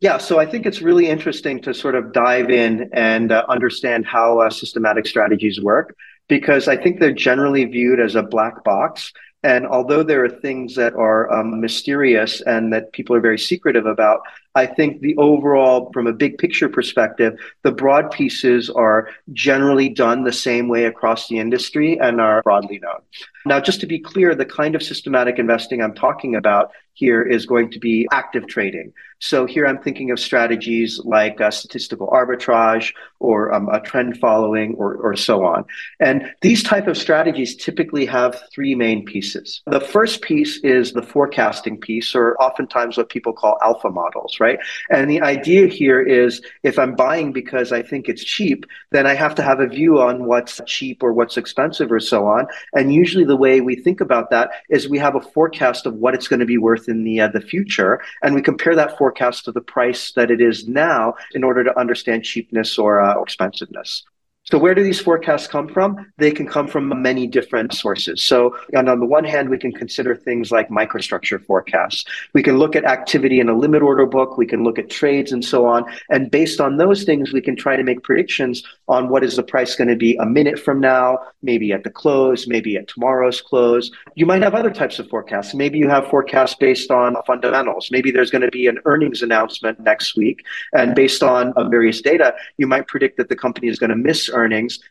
Yeah, 0.00 0.18
so 0.18 0.40
I 0.40 0.46
think 0.46 0.66
it's 0.66 0.82
really 0.82 1.06
interesting 1.06 1.62
to 1.62 1.72
sort 1.72 1.94
of 1.94 2.12
dive 2.12 2.50
in 2.50 2.90
and 2.92 3.30
uh, 3.30 3.44
understand 3.48 4.04
how 4.04 4.40
uh, 4.40 4.50
systematic 4.50 5.06
strategies 5.06 5.60
work 5.60 5.96
because 6.28 6.66
I 6.66 6.76
think 6.76 6.98
they're 6.98 7.12
generally 7.12 7.64
viewed 7.66 8.00
as 8.00 8.16
a 8.16 8.22
black 8.22 8.64
box. 8.64 9.12
And 9.44 9.64
although 9.64 10.02
there 10.02 10.24
are 10.24 10.28
things 10.28 10.74
that 10.74 10.94
are 10.94 11.32
um, 11.32 11.60
mysterious 11.60 12.40
and 12.40 12.72
that 12.72 12.92
people 12.92 13.14
are 13.14 13.20
very 13.20 13.38
secretive 13.38 13.86
about, 13.86 14.22
I 14.54 14.66
think 14.66 15.00
the 15.00 15.16
overall, 15.16 15.90
from 15.92 16.06
a 16.06 16.12
big 16.12 16.38
picture 16.38 16.68
perspective, 16.68 17.38
the 17.62 17.72
broad 17.72 18.10
pieces 18.10 18.68
are 18.68 19.08
generally 19.32 19.88
done 19.88 20.24
the 20.24 20.32
same 20.32 20.68
way 20.68 20.84
across 20.84 21.28
the 21.28 21.38
industry 21.38 21.98
and 21.98 22.20
are 22.20 22.42
broadly 22.42 22.78
known. 22.78 23.00
Now, 23.46 23.60
just 23.60 23.80
to 23.80 23.86
be 23.86 23.98
clear, 23.98 24.34
the 24.34 24.44
kind 24.44 24.74
of 24.74 24.82
systematic 24.82 25.38
investing 25.38 25.82
I'm 25.82 25.94
talking 25.94 26.36
about 26.36 26.70
here 26.94 27.22
is 27.22 27.46
going 27.46 27.70
to 27.70 27.78
be 27.78 28.06
active 28.12 28.46
trading. 28.46 28.92
So 29.18 29.46
here 29.46 29.66
I'm 29.66 29.78
thinking 29.78 30.10
of 30.10 30.18
strategies 30.18 31.00
like 31.04 31.40
statistical 31.50 32.08
arbitrage 32.08 32.92
or 33.20 33.54
um, 33.54 33.68
a 33.68 33.80
trend 33.80 34.18
following 34.18 34.74
or, 34.74 34.96
or 34.96 35.16
so 35.16 35.44
on. 35.44 35.64
And 36.00 36.30
these 36.42 36.62
type 36.62 36.88
of 36.88 36.98
strategies 36.98 37.56
typically 37.56 38.04
have 38.06 38.42
three 38.52 38.74
main 38.74 39.04
pieces. 39.04 39.62
The 39.66 39.80
first 39.80 40.22
piece 40.22 40.58
is 40.64 40.92
the 40.92 41.02
forecasting 41.02 41.78
piece, 41.78 42.14
or 42.14 42.36
oftentimes 42.42 42.96
what 42.96 43.08
people 43.08 43.32
call 43.32 43.58
alpha 43.62 43.90
models, 43.90 44.38
right? 44.46 44.58
And 44.90 45.08
the 45.08 45.22
idea 45.34 45.62
here 45.66 46.00
is 46.20 46.30
if 46.70 46.74
I'm 46.82 46.94
buying 47.06 47.32
because 47.32 47.68
I 47.78 47.82
think 47.90 48.02
it's 48.08 48.24
cheap, 48.36 48.66
then 48.90 49.06
I 49.06 49.14
have 49.14 49.34
to 49.36 49.42
have 49.42 49.60
a 49.60 49.72
view 49.78 49.92
on 50.08 50.24
what's 50.30 50.60
cheap 50.66 51.02
or 51.02 51.12
what's 51.12 51.36
expensive 51.42 51.90
or 51.96 52.00
so 52.00 52.26
on. 52.26 52.42
And 52.76 52.92
usually 53.02 53.24
the 53.24 53.42
way 53.46 53.54
we 53.60 53.76
think 53.76 54.00
about 54.00 54.30
that 54.30 54.50
is 54.68 54.88
we 54.88 54.98
have 55.06 55.16
a 55.16 55.26
forecast 55.34 55.86
of 55.86 55.94
what 56.02 56.14
it's 56.14 56.28
going 56.28 56.40
to 56.40 56.52
be 56.54 56.58
worth 56.58 56.88
in 56.88 57.04
the 57.04 57.16
uh, 57.20 57.28
the 57.28 57.40
future, 57.52 57.92
and 58.22 58.34
we 58.34 58.42
compare 58.50 58.74
that 58.76 58.98
forecast 58.98 59.44
to 59.44 59.52
the 59.52 59.60
price 59.74 60.12
that 60.12 60.30
it 60.30 60.40
is 60.40 60.68
now 60.68 61.14
in 61.36 61.44
order 61.44 61.62
to 61.64 61.78
understand 61.78 62.24
cheapness 62.24 62.78
or, 62.78 63.00
uh, 63.00 63.14
or 63.14 63.22
expensiveness. 63.22 64.04
So 64.52 64.58
where 64.58 64.74
do 64.74 64.82
these 64.82 65.00
forecasts 65.00 65.46
come 65.46 65.66
from? 65.66 66.12
They 66.18 66.30
can 66.30 66.46
come 66.46 66.68
from 66.68 67.00
many 67.00 67.26
different 67.26 67.72
sources. 67.72 68.22
So 68.22 68.54
on, 68.76 68.86
on 68.86 69.00
the 69.00 69.06
one 69.06 69.24
hand, 69.24 69.48
we 69.48 69.56
can 69.56 69.72
consider 69.72 70.14
things 70.14 70.52
like 70.52 70.68
microstructure 70.68 71.42
forecasts. 71.42 72.04
We 72.34 72.42
can 72.42 72.58
look 72.58 72.76
at 72.76 72.84
activity 72.84 73.40
in 73.40 73.48
a 73.48 73.56
limit 73.56 73.80
order 73.80 74.04
book. 74.04 74.36
We 74.36 74.44
can 74.44 74.62
look 74.62 74.78
at 74.78 74.90
trades 74.90 75.32
and 75.32 75.42
so 75.42 75.64
on. 75.64 75.86
And 76.10 76.30
based 76.30 76.60
on 76.60 76.76
those 76.76 77.04
things, 77.04 77.32
we 77.32 77.40
can 77.40 77.56
try 77.56 77.76
to 77.76 77.82
make 77.82 78.02
predictions 78.02 78.62
on 78.88 79.08
what 79.08 79.24
is 79.24 79.36
the 79.36 79.42
price 79.42 79.74
going 79.74 79.88
to 79.88 79.96
be 79.96 80.16
a 80.16 80.26
minute 80.26 80.58
from 80.58 80.80
now, 80.80 81.16
maybe 81.40 81.72
at 81.72 81.82
the 81.82 81.90
close, 81.90 82.46
maybe 82.46 82.76
at 82.76 82.88
tomorrow's 82.88 83.40
close. 83.40 83.90
You 84.16 84.26
might 84.26 84.42
have 84.42 84.54
other 84.54 84.70
types 84.70 84.98
of 84.98 85.08
forecasts. 85.08 85.54
Maybe 85.54 85.78
you 85.78 85.88
have 85.88 86.08
forecasts 86.08 86.56
based 86.56 86.90
on 86.90 87.16
fundamentals. 87.26 87.88
Maybe 87.90 88.10
there's 88.10 88.30
going 88.30 88.42
to 88.42 88.50
be 88.50 88.66
an 88.66 88.80
earnings 88.84 89.22
announcement 89.22 89.80
next 89.80 90.14
week. 90.14 90.44
And 90.74 90.94
based 90.94 91.22
on 91.22 91.54
uh, 91.54 91.70
various 91.70 92.02
data, 92.02 92.34
you 92.58 92.66
might 92.66 92.86
predict 92.86 93.16
that 93.16 93.30
the 93.30 93.36
company 93.36 93.68
is 93.68 93.78
going 93.78 93.88
to 93.88 93.96
miss 93.96 94.28
earnings. 94.28 94.41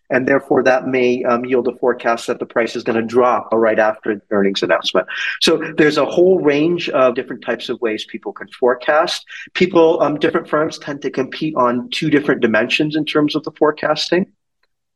And 0.10 0.27
therefore, 0.27 0.63
that 0.63 0.88
may 0.88 1.24
um, 1.24 1.46
yield 1.46 1.67
a 1.67 1.75
forecast 1.77 2.27
that 2.27 2.39
the 2.39 2.46
price 2.46 2.75
is 2.75 2.84
going 2.84 3.00
to 3.00 3.05
drop 3.05 3.50
right 3.53 3.79
after 3.79 4.15
the 4.15 4.22
earnings 4.31 4.63
announcement. 4.63 5.08
So 5.41 5.62
there's 5.77 5.98
a 5.98 6.05
whole 6.05 6.39
range 6.39 6.89
of 6.89 7.15
different 7.15 7.43
types 7.43 7.70
of 7.70 7.79
ways 7.81 8.05
people 8.05 8.34
can 8.34 8.48
forecast. 8.50 9.25
People, 9.53 10.01
um, 10.01 10.20
different 10.20 10.48
firms 10.48 10.77
tend 10.77 11.01
to 11.01 11.12
compete 11.12 11.55
on 11.55 11.89
two 11.89 12.10
different 12.10 12.41
dimensions 12.41 12.96
in 12.96 13.05
terms 13.05 13.36
of 13.36 13.43
the 13.43 13.51
forecasting. 13.51 14.31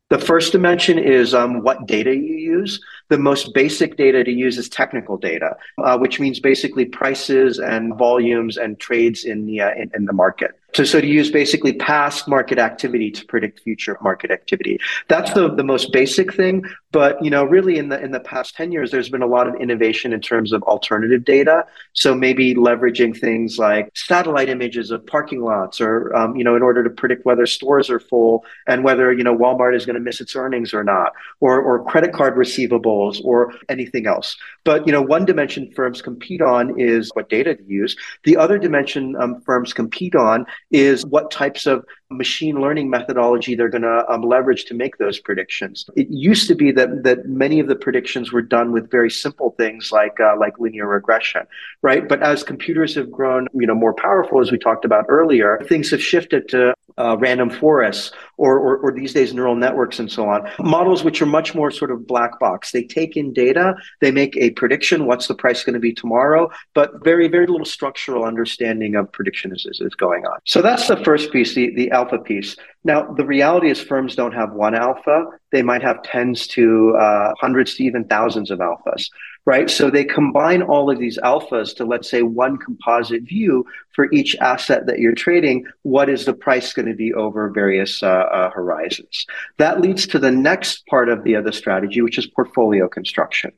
The 0.08 0.18
first 0.18 0.52
dimension 0.52 0.98
is 0.98 1.34
um, 1.34 1.62
what 1.62 1.86
data 1.86 2.14
you 2.14 2.36
use. 2.36 2.80
The 3.08 3.18
most 3.18 3.54
basic 3.54 3.96
data 3.96 4.24
to 4.24 4.30
use 4.30 4.58
is 4.58 4.68
technical 4.68 5.16
data, 5.16 5.56
uh, 5.78 5.98
which 5.98 6.18
means 6.20 6.40
basically 6.40 6.84
prices 6.84 7.58
and 7.58 7.96
volumes 7.96 8.56
and 8.56 8.78
trades 8.78 9.24
in 9.24 9.46
the 9.46 9.60
uh, 9.60 9.70
in, 9.74 9.90
in 9.94 10.04
the 10.06 10.12
market. 10.12 10.58
So, 10.76 10.84
so 10.84 11.00
to 11.00 11.06
use 11.06 11.30
basically 11.30 11.72
past 11.72 12.28
market 12.28 12.58
activity 12.58 13.10
to 13.10 13.24
predict 13.24 13.60
future 13.60 13.96
market 14.02 14.30
activity. 14.30 14.78
That's 15.08 15.32
the, 15.32 15.54
the 15.54 15.64
most 15.64 15.90
basic 15.90 16.34
thing. 16.34 16.66
But 16.92 17.22
you 17.24 17.30
know, 17.30 17.44
really 17.44 17.78
in 17.78 17.88
the 17.88 17.98
in 18.02 18.10
the 18.10 18.20
past 18.20 18.54
10 18.56 18.72
years, 18.72 18.90
there's 18.90 19.08
been 19.08 19.22
a 19.22 19.26
lot 19.26 19.48
of 19.48 19.54
innovation 19.54 20.12
in 20.12 20.20
terms 20.20 20.52
of 20.52 20.62
alternative 20.64 21.24
data. 21.24 21.64
So 21.94 22.14
maybe 22.14 22.54
leveraging 22.54 23.18
things 23.18 23.58
like 23.58 23.90
satellite 23.94 24.50
images 24.50 24.90
of 24.90 25.06
parking 25.06 25.40
lots 25.40 25.80
or 25.80 26.14
um, 26.14 26.36
you 26.36 26.44
know, 26.44 26.56
in 26.56 26.62
order 26.62 26.84
to 26.84 26.90
predict 26.90 27.24
whether 27.24 27.46
stores 27.46 27.88
are 27.88 28.00
full 28.00 28.44
and 28.66 28.84
whether 28.84 29.12
you 29.14 29.24
know 29.24 29.36
Walmart 29.36 29.74
is 29.74 29.86
going 29.86 29.94
to 29.94 30.00
miss 30.00 30.20
its 30.20 30.36
earnings 30.36 30.74
or 30.74 30.84
not, 30.84 31.12
or 31.40 31.58
or 31.60 31.84
credit 31.84 32.12
card 32.12 32.36
receivables 32.96 33.24
or 33.24 33.54
anything 33.68 34.06
else. 34.06 34.36
But 34.64 34.86
you 34.86 34.92
know, 34.92 35.02
one 35.02 35.24
dimension 35.24 35.72
firms 35.74 36.02
compete 36.02 36.42
on 36.42 36.78
is 36.78 37.10
what 37.14 37.28
data 37.28 37.54
to 37.54 37.64
use. 37.64 37.96
The 38.24 38.36
other 38.36 38.58
dimension 38.58 39.16
um, 39.16 39.40
firms 39.42 39.72
compete 39.72 40.14
on 40.14 40.46
is 40.70 41.04
what 41.06 41.30
types 41.30 41.66
of 41.66 41.84
machine 42.10 42.60
learning 42.60 42.88
methodology 42.88 43.54
they're 43.54 43.68
going 43.68 43.82
to 43.82 44.04
um, 44.08 44.22
leverage 44.22 44.64
to 44.64 44.74
make 44.74 44.96
those 44.98 45.18
predictions. 45.18 45.84
It 45.96 46.08
used 46.08 46.46
to 46.48 46.54
be 46.54 46.70
that 46.72 47.02
that 47.02 47.26
many 47.26 47.58
of 47.58 47.66
the 47.66 47.74
predictions 47.74 48.32
were 48.32 48.42
done 48.42 48.72
with 48.72 48.90
very 48.90 49.10
simple 49.10 49.50
things 49.56 49.90
like 49.90 50.18
uh, 50.20 50.36
like 50.38 50.58
linear 50.58 50.86
regression, 50.86 51.46
right? 51.82 52.08
But 52.08 52.22
as 52.22 52.44
computers 52.44 52.94
have 52.94 53.10
grown, 53.10 53.48
you 53.54 53.66
know, 53.66 53.74
more 53.74 53.94
powerful, 53.94 54.40
as 54.40 54.52
we 54.52 54.58
talked 54.58 54.84
about 54.84 55.06
earlier, 55.08 55.60
things 55.68 55.90
have 55.90 56.02
shifted 56.02 56.48
to 56.50 56.74
uh, 56.98 57.16
random 57.18 57.50
forests 57.50 58.12
or, 58.38 58.58
or, 58.58 58.76
or 58.78 58.92
these 58.92 59.12
days 59.12 59.34
neural 59.34 59.56
networks 59.56 59.98
and 59.98 60.10
so 60.10 60.28
on. 60.28 60.48
Models 60.58 61.04
which 61.04 61.20
are 61.20 61.26
much 61.26 61.54
more 61.54 61.70
sort 61.70 61.90
of 61.90 62.06
black 62.06 62.38
box. 62.38 62.72
They 62.72 62.84
take 62.84 63.16
in 63.16 63.32
data, 63.32 63.74
they 64.00 64.10
make 64.10 64.36
a 64.36 64.50
prediction, 64.50 65.06
what's 65.06 65.26
the 65.26 65.34
price 65.34 65.64
going 65.64 65.74
to 65.74 65.80
be 65.80 65.92
tomorrow, 65.92 66.50
but 66.74 67.04
very 67.04 67.28
very 67.28 67.46
little 67.46 67.66
structural 67.66 68.24
understanding 68.24 68.94
of 68.94 69.10
prediction 69.10 69.52
is, 69.52 69.66
is, 69.66 69.80
is 69.80 69.94
going 69.94 70.24
on. 70.24 70.38
So 70.44 70.62
that's 70.62 70.88
the 70.88 70.96
first 70.98 71.32
piece, 71.32 71.54
the 71.54 71.74
the 71.74 71.90
alpha 71.98 72.18
piece. 72.30 72.50
Now, 72.84 72.98
the 73.20 73.26
reality 73.36 73.68
is 73.74 73.80
firms 73.92 74.14
don't 74.14 74.38
have 74.40 74.52
one 74.52 74.76
alpha. 74.88 75.18
They 75.54 75.62
might 75.70 75.82
have 75.88 76.02
tens 76.02 76.46
to 76.56 76.64
uh, 77.06 77.32
hundreds 77.44 77.70
to 77.74 77.84
even 77.84 78.04
thousands 78.04 78.50
of 78.50 78.58
alphas, 78.70 79.02
right? 79.52 79.68
So 79.78 79.84
they 79.90 80.04
combine 80.04 80.62
all 80.62 80.86
of 80.90 80.98
these 80.98 81.18
alphas 81.32 81.68
to, 81.76 81.84
let's 81.84 82.08
say, 82.14 82.22
one 82.22 82.56
composite 82.66 83.24
view 83.34 83.64
for 83.94 84.04
each 84.12 84.36
asset 84.52 84.86
that 84.86 85.00
you're 85.00 85.20
trading. 85.26 85.64
What 85.82 86.08
is 86.08 86.24
the 86.24 86.34
price 86.46 86.72
going 86.76 86.90
to 86.94 86.94
be 86.94 87.12
over 87.24 87.50
various 87.62 88.02
uh, 88.02 88.26
uh, 88.38 88.50
horizons? 88.50 89.26
That 89.62 89.80
leads 89.80 90.06
to 90.08 90.18
the 90.18 90.34
next 90.48 90.86
part 90.86 91.08
of 91.08 91.24
the 91.24 91.34
other 91.34 91.52
strategy, 91.52 92.00
which 92.02 92.18
is 92.18 92.26
portfolio 92.38 92.88
construction. 92.88 93.52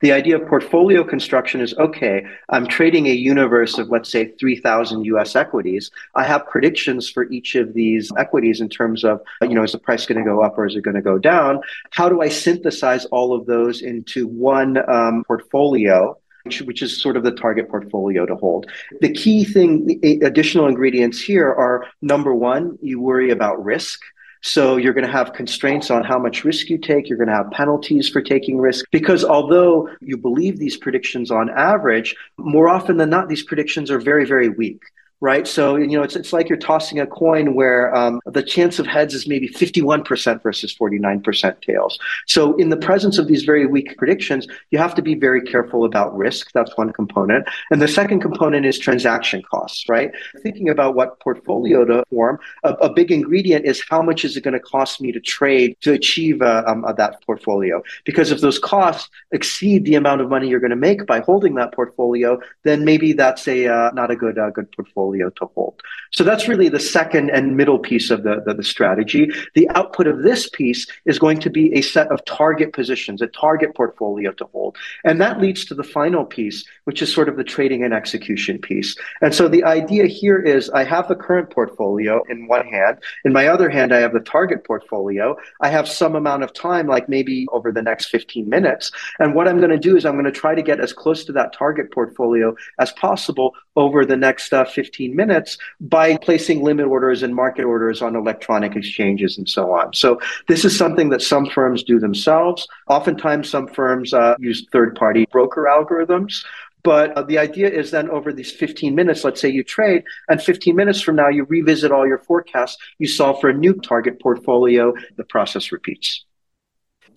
The 0.00 0.12
idea 0.12 0.36
of 0.36 0.48
portfolio 0.48 1.04
construction 1.04 1.60
is 1.60 1.74
okay, 1.74 2.24
I'm 2.48 2.66
trading 2.66 3.06
a 3.06 3.12
universe 3.12 3.78
of, 3.78 3.88
let's 3.88 4.10
say, 4.10 4.32
3,000 4.38 5.04
US 5.04 5.36
equities. 5.36 5.90
I 6.14 6.24
have 6.24 6.46
predictions 6.46 7.08
for 7.08 7.30
each 7.30 7.54
of 7.54 7.74
these 7.74 8.10
equities 8.18 8.60
in 8.60 8.68
terms 8.68 9.04
of, 9.04 9.20
you 9.42 9.54
know, 9.54 9.62
is 9.62 9.72
the 9.72 9.78
price 9.78 10.06
going 10.06 10.18
to 10.18 10.24
go 10.24 10.42
up 10.42 10.58
or 10.58 10.66
is 10.66 10.76
it 10.76 10.82
going 10.82 10.96
to 10.96 11.02
go 11.02 11.18
down? 11.18 11.60
How 11.90 12.08
do 12.08 12.20
I 12.20 12.28
synthesize 12.28 13.04
all 13.06 13.34
of 13.34 13.46
those 13.46 13.82
into 13.82 14.26
one 14.26 14.78
um, 14.90 15.24
portfolio? 15.24 16.18
Which, 16.44 16.60
which, 16.62 16.82
is 16.82 17.00
sort 17.00 17.16
of 17.16 17.22
the 17.22 17.30
target 17.30 17.68
portfolio 17.68 18.26
to 18.26 18.34
hold. 18.34 18.68
The 19.00 19.12
key 19.12 19.44
thing, 19.44 20.00
additional 20.24 20.66
ingredients 20.66 21.20
here 21.20 21.46
are 21.46 21.86
number 22.00 22.34
one, 22.34 22.80
you 22.82 23.00
worry 23.00 23.30
about 23.30 23.64
risk. 23.64 24.00
So 24.42 24.76
you're 24.76 24.92
going 24.92 25.06
to 25.06 25.12
have 25.12 25.32
constraints 25.32 25.90
on 25.90 26.02
how 26.02 26.18
much 26.18 26.44
risk 26.44 26.68
you 26.68 26.76
take. 26.76 27.08
You're 27.08 27.18
going 27.18 27.28
to 27.28 27.34
have 27.34 27.50
penalties 27.52 28.08
for 28.08 28.20
taking 28.20 28.58
risk 28.58 28.84
because 28.90 29.24
although 29.24 29.88
you 30.00 30.16
believe 30.16 30.58
these 30.58 30.76
predictions 30.76 31.30
on 31.30 31.48
average, 31.50 32.16
more 32.38 32.68
often 32.68 32.96
than 32.96 33.08
not, 33.08 33.28
these 33.28 33.44
predictions 33.44 33.90
are 33.90 34.00
very, 34.00 34.26
very 34.26 34.48
weak 34.48 34.82
right? 35.22 35.46
So, 35.46 35.76
you 35.76 35.86
know, 35.86 36.02
it's, 36.02 36.16
it's 36.16 36.32
like 36.32 36.48
you're 36.48 36.58
tossing 36.58 36.98
a 36.98 37.06
coin 37.06 37.54
where 37.54 37.94
um, 37.94 38.20
the 38.26 38.42
chance 38.42 38.80
of 38.80 38.88
heads 38.88 39.14
is 39.14 39.28
maybe 39.28 39.48
51% 39.48 40.42
versus 40.42 40.74
49% 40.74 41.62
tails. 41.62 41.96
So, 42.26 42.56
in 42.56 42.70
the 42.70 42.76
presence 42.76 43.18
of 43.18 43.28
these 43.28 43.44
very 43.44 43.64
weak 43.64 43.96
predictions, 43.96 44.48
you 44.72 44.78
have 44.78 44.96
to 44.96 45.02
be 45.02 45.14
very 45.14 45.40
careful 45.40 45.84
about 45.84 46.14
risk. 46.16 46.50
That's 46.52 46.76
one 46.76 46.92
component. 46.92 47.48
And 47.70 47.80
the 47.80 47.86
second 47.86 48.18
component 48.18 48.66
is 48.66 48.80
transaction 48.80 49.42
costs, 49.48 49.88
right? 49.88 50.10
Thinking 50.42 50.68
about 50.68 50.96
what 50.96 51.20
portfolio 51.20 51.84
to 51.84 52.02
form, 52.10 52.40
a, 52.64 52.72
a 52.74 52.92
big 52.92 53.12
ingredient 53.12 53.64
is 53.64 53.80
how 53.88 54.02
much 54.02 54.24
is 54.24 54.36
it 54.36 54.42
going 54.42 54.54
to 54.54 54.60
cost 54.60 55.00
me 55.00 55.12
to 55.12 55.20
trade 55.20 55.76
to 55.82 55.92
achieve 55.92 56.42
uh, 56.42 56.64
um, 56.66 56.84
uh, 56.84 56.92
that 56.94 57.24
portfolio? 57.24 57.80
Because 58.04 58.32
if 58.32 58.40
those 58.40 58.58
costs 58.58 59.08
exceed 59.30 59.84
the 59.84 59.94
amount 59.94 60.20
of 60.20 60.28
money 60.28 60.48
you're 60.48 60.58
going 60.58 60.70
to 60.70 60.76
make 60.90 61.06
by 61.06 61.20
holding 61.20 61.54
that 61.54 61.72
portfolio, 61.72 62.40
then 62.64 62.84
maybe 62.84 63.12
that's 63.12 63.46
a 63.46 63.68
uh, 63.68 63.90
not 63.92 64.10
a 64.10 64.16
good 64.16 64.36
uh, 64.36 64.50
good 64.50 64.70
portfolio 64.72 65.11
portfolio 65.12 65.30
to 65.30 65.46
hold. 65.54 65.82
So 66.12 66.24
that's 66.24 66.48
really 66.48 66.68
the 66.68 66.80
second 66.80 67.30
and 67.30 67.56
middle 67.56 67.78
piece 67.78 68.10
of 68.10 68.22
the, 68.22 68.42
the, 68.44 68.54
the, 68.54 68.62
strategy. 68.62 69.30
The 69.54 69.68
output 69.70 70.06
of 70.06 70.22
this 70.22 70.48
piece 70.50 70.86
is 71.06 71.18
going 71.18 71.40
to 71.40 71.50
be 71.50 71.72
a 71.74 71.80
set 71.82 72.08
of 72.12 72.24
target 72.24 72.72
positions, 72.72 73.22
a 73.22 73.26
target 73.28 73.74
portfolio 73.74 74.32
to 74.32 74.44
hold. 74.52 74.76
And 75.04 75.20
that 75.20 75.40
leads 75.40 75.64
to 75.66 75.74
the 75.74 75.84
final 75.84 76.24
piece, 76.24 76.64
which 76.84 77.02
is 77.02 77.12
sort 77.12 77.28
of 77.28 77.36
the 77.36 77.44
trading 77.44 77.82
and 77.82 77.94
execution 77.94 78.58
piece. 78.58 78.94
And 79.20 79.34
so 79.34 79.48
the 79.48 79.64
idea 79.64 80.06
here 80.06 80.38
is 80.38 80.70
I 80.70 80.84
have 80.84 81.08
the 81.08 81.16
current 81.16 81.50
portfolio 81.50 82.22
in 82.28 82.46
one 82.46 82.66
hand. 82.66 82.98
In 83.24 83.32
my 83.32 83.46
other 83.48 83.70
hand, 83.70 83.92
I 83.92 84.00
have 84.00 84.12
the 84.12 84.20
target 84.20 84.64
portfolio. 84.64 85.36
I 85.60 85.70
have 85.70 85.88
some 85.88 86.14
amount 86.14 86.42
of 86.42 86.52
time, 86.52 86.86
like 86.86 87.08
maybe 87.08 87.46
over 87.52 87.72
the 87.72 87.82
next 87.82 88.06
15 88.06 88.48
minutes. 88.48 88.90
And 89.18 89.34
what 89.34 89.48
I'm 89.48 89.58
going 89.58 89.70
to 89.70 89.78
do 89.78 89.96
is 89.96 90.04
I'm 90.04 90.14
going 90.14 90.32
to 90.32 90.40
try 90.40 90.54
to 90.54 90.62
get 90.62 90.80
as 90.80 90.92
close 90.92 91.24
to 91.24 91.32
that 91.32 91.52
target 91.52 91.90
portfolio 91.90 92.54
as 92.78 92.92
possible 92.92 93.54
over 93.76 94.04
the 94.04 94.16
next 94.16 94.52
uh, 94.52 94.64
15 94.64 95.01
15 95.02 95.16
minutes 95.16 95.58
by 95.80 96.16
placing 96.18 96.62
limit 96.62 96.86
orders 96.86 97.22
and 97.22 97.34
market 97.34 97.64
orders 97.64 98.02
on 98.02 98.14
electronic 98.14 98.76
exchanges 98.76 99.36
and 99.36 99.48
so 99.48 99.72
on. 99.72 99.92
So 99.94 100.20
this 100.46 100.64
is 100.64 100.76
something 100.76 101.10
that 101.10 101.22
some 101.22 101.46
firms 101.46 101.82
do 101.82 101.98
themselves. 101.98 102.68
Oftentimes, 102.88 103.50
some 103.50 103.66
firms 103.66 104.14
uh, 104.14 104.36
use 104.38 104.66
third 104.70 104.94
party 104.94 105.26
broker 105.32 105.64
algorithms. 105.64 106.44
But 106.84 107.16
uh, 107.16 107.22
the 107.22 107.38
idea 107.38 107.68
is 107.68 107.90
then 107.90 108.10
over 108.10 108.32
these 108.32 108.52
15 108.52 108.94
minutes, 108.94 109.24
let's 109.24 109.40
say 109.40 109.48
you 109.48 109.64
trade, 109.64 110.02
and 110.28 110.42
15 110.42 110.74
minutes 110.74 111.00
from 111.00 111.16
now, 111.16 111.28
you 111.28 111.44
revisit 111.44 111.92
all 111.92 112.06
your 112.06 112.18
forecasts, 112.18 112.76
you 112.98 113.06
solve 113.06 113.40
for 113.40 113.50
a 113.50 113.54
new 113.54 113.74
target 113.74 114.20
portfolio, 114.20 114.92
the 115.16 115.24
process 115.24 115.70
repeats 115.72 116.24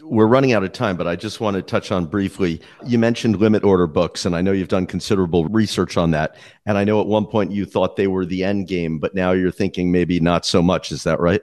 we're 0.01 0.27
running 0.27 0.53
out 0.53 0.63
of 0.63 0.71
time, 0.71 0.97
but 0.97 1.07
I 1.07 1.15
just 1.15 1.39
want 1.39 1.55
to 1.55 1.61
touch 1.61 1.91
on 1.91 2.05
briefly. 2.05 2.61
You 2.85 2.99
mentioned 2.99 3.37
limit 3.37 3.63
order 3.63 3.87
books, 3.87 4.25
and 4.25 4.35
I 4.35 4.41
know 4.41 4.51
you've 4.51 4.67
done 4.67 4.87
considerable 4.87 5.45
research 5.45 5.97
on 5.97 6.11
that. 6.11 6.35
And 6.65 6.77
I 6.77 6.83
know 6.83 7.01
at 7.01 7.07
one 7.07 7.25
point 7.25 7.51
you 7.51 7.65
thought 7.65 7.95
they 7.95 8.07
were 8.07 8.25
the 8.25 8.43
end 8.43 8.67
game, 8.67 8.99
but 8.99 9.15
now 9.15 9.31
you're 9.31 9.51
thinking 9.51 9.91
maybe 9.91 10.19
not 10.19 10.45
so 10.45 10.61
much. 10.61 10.91
Is 10.91 11.03
that 11.03 11.19
right? 11.19 11.41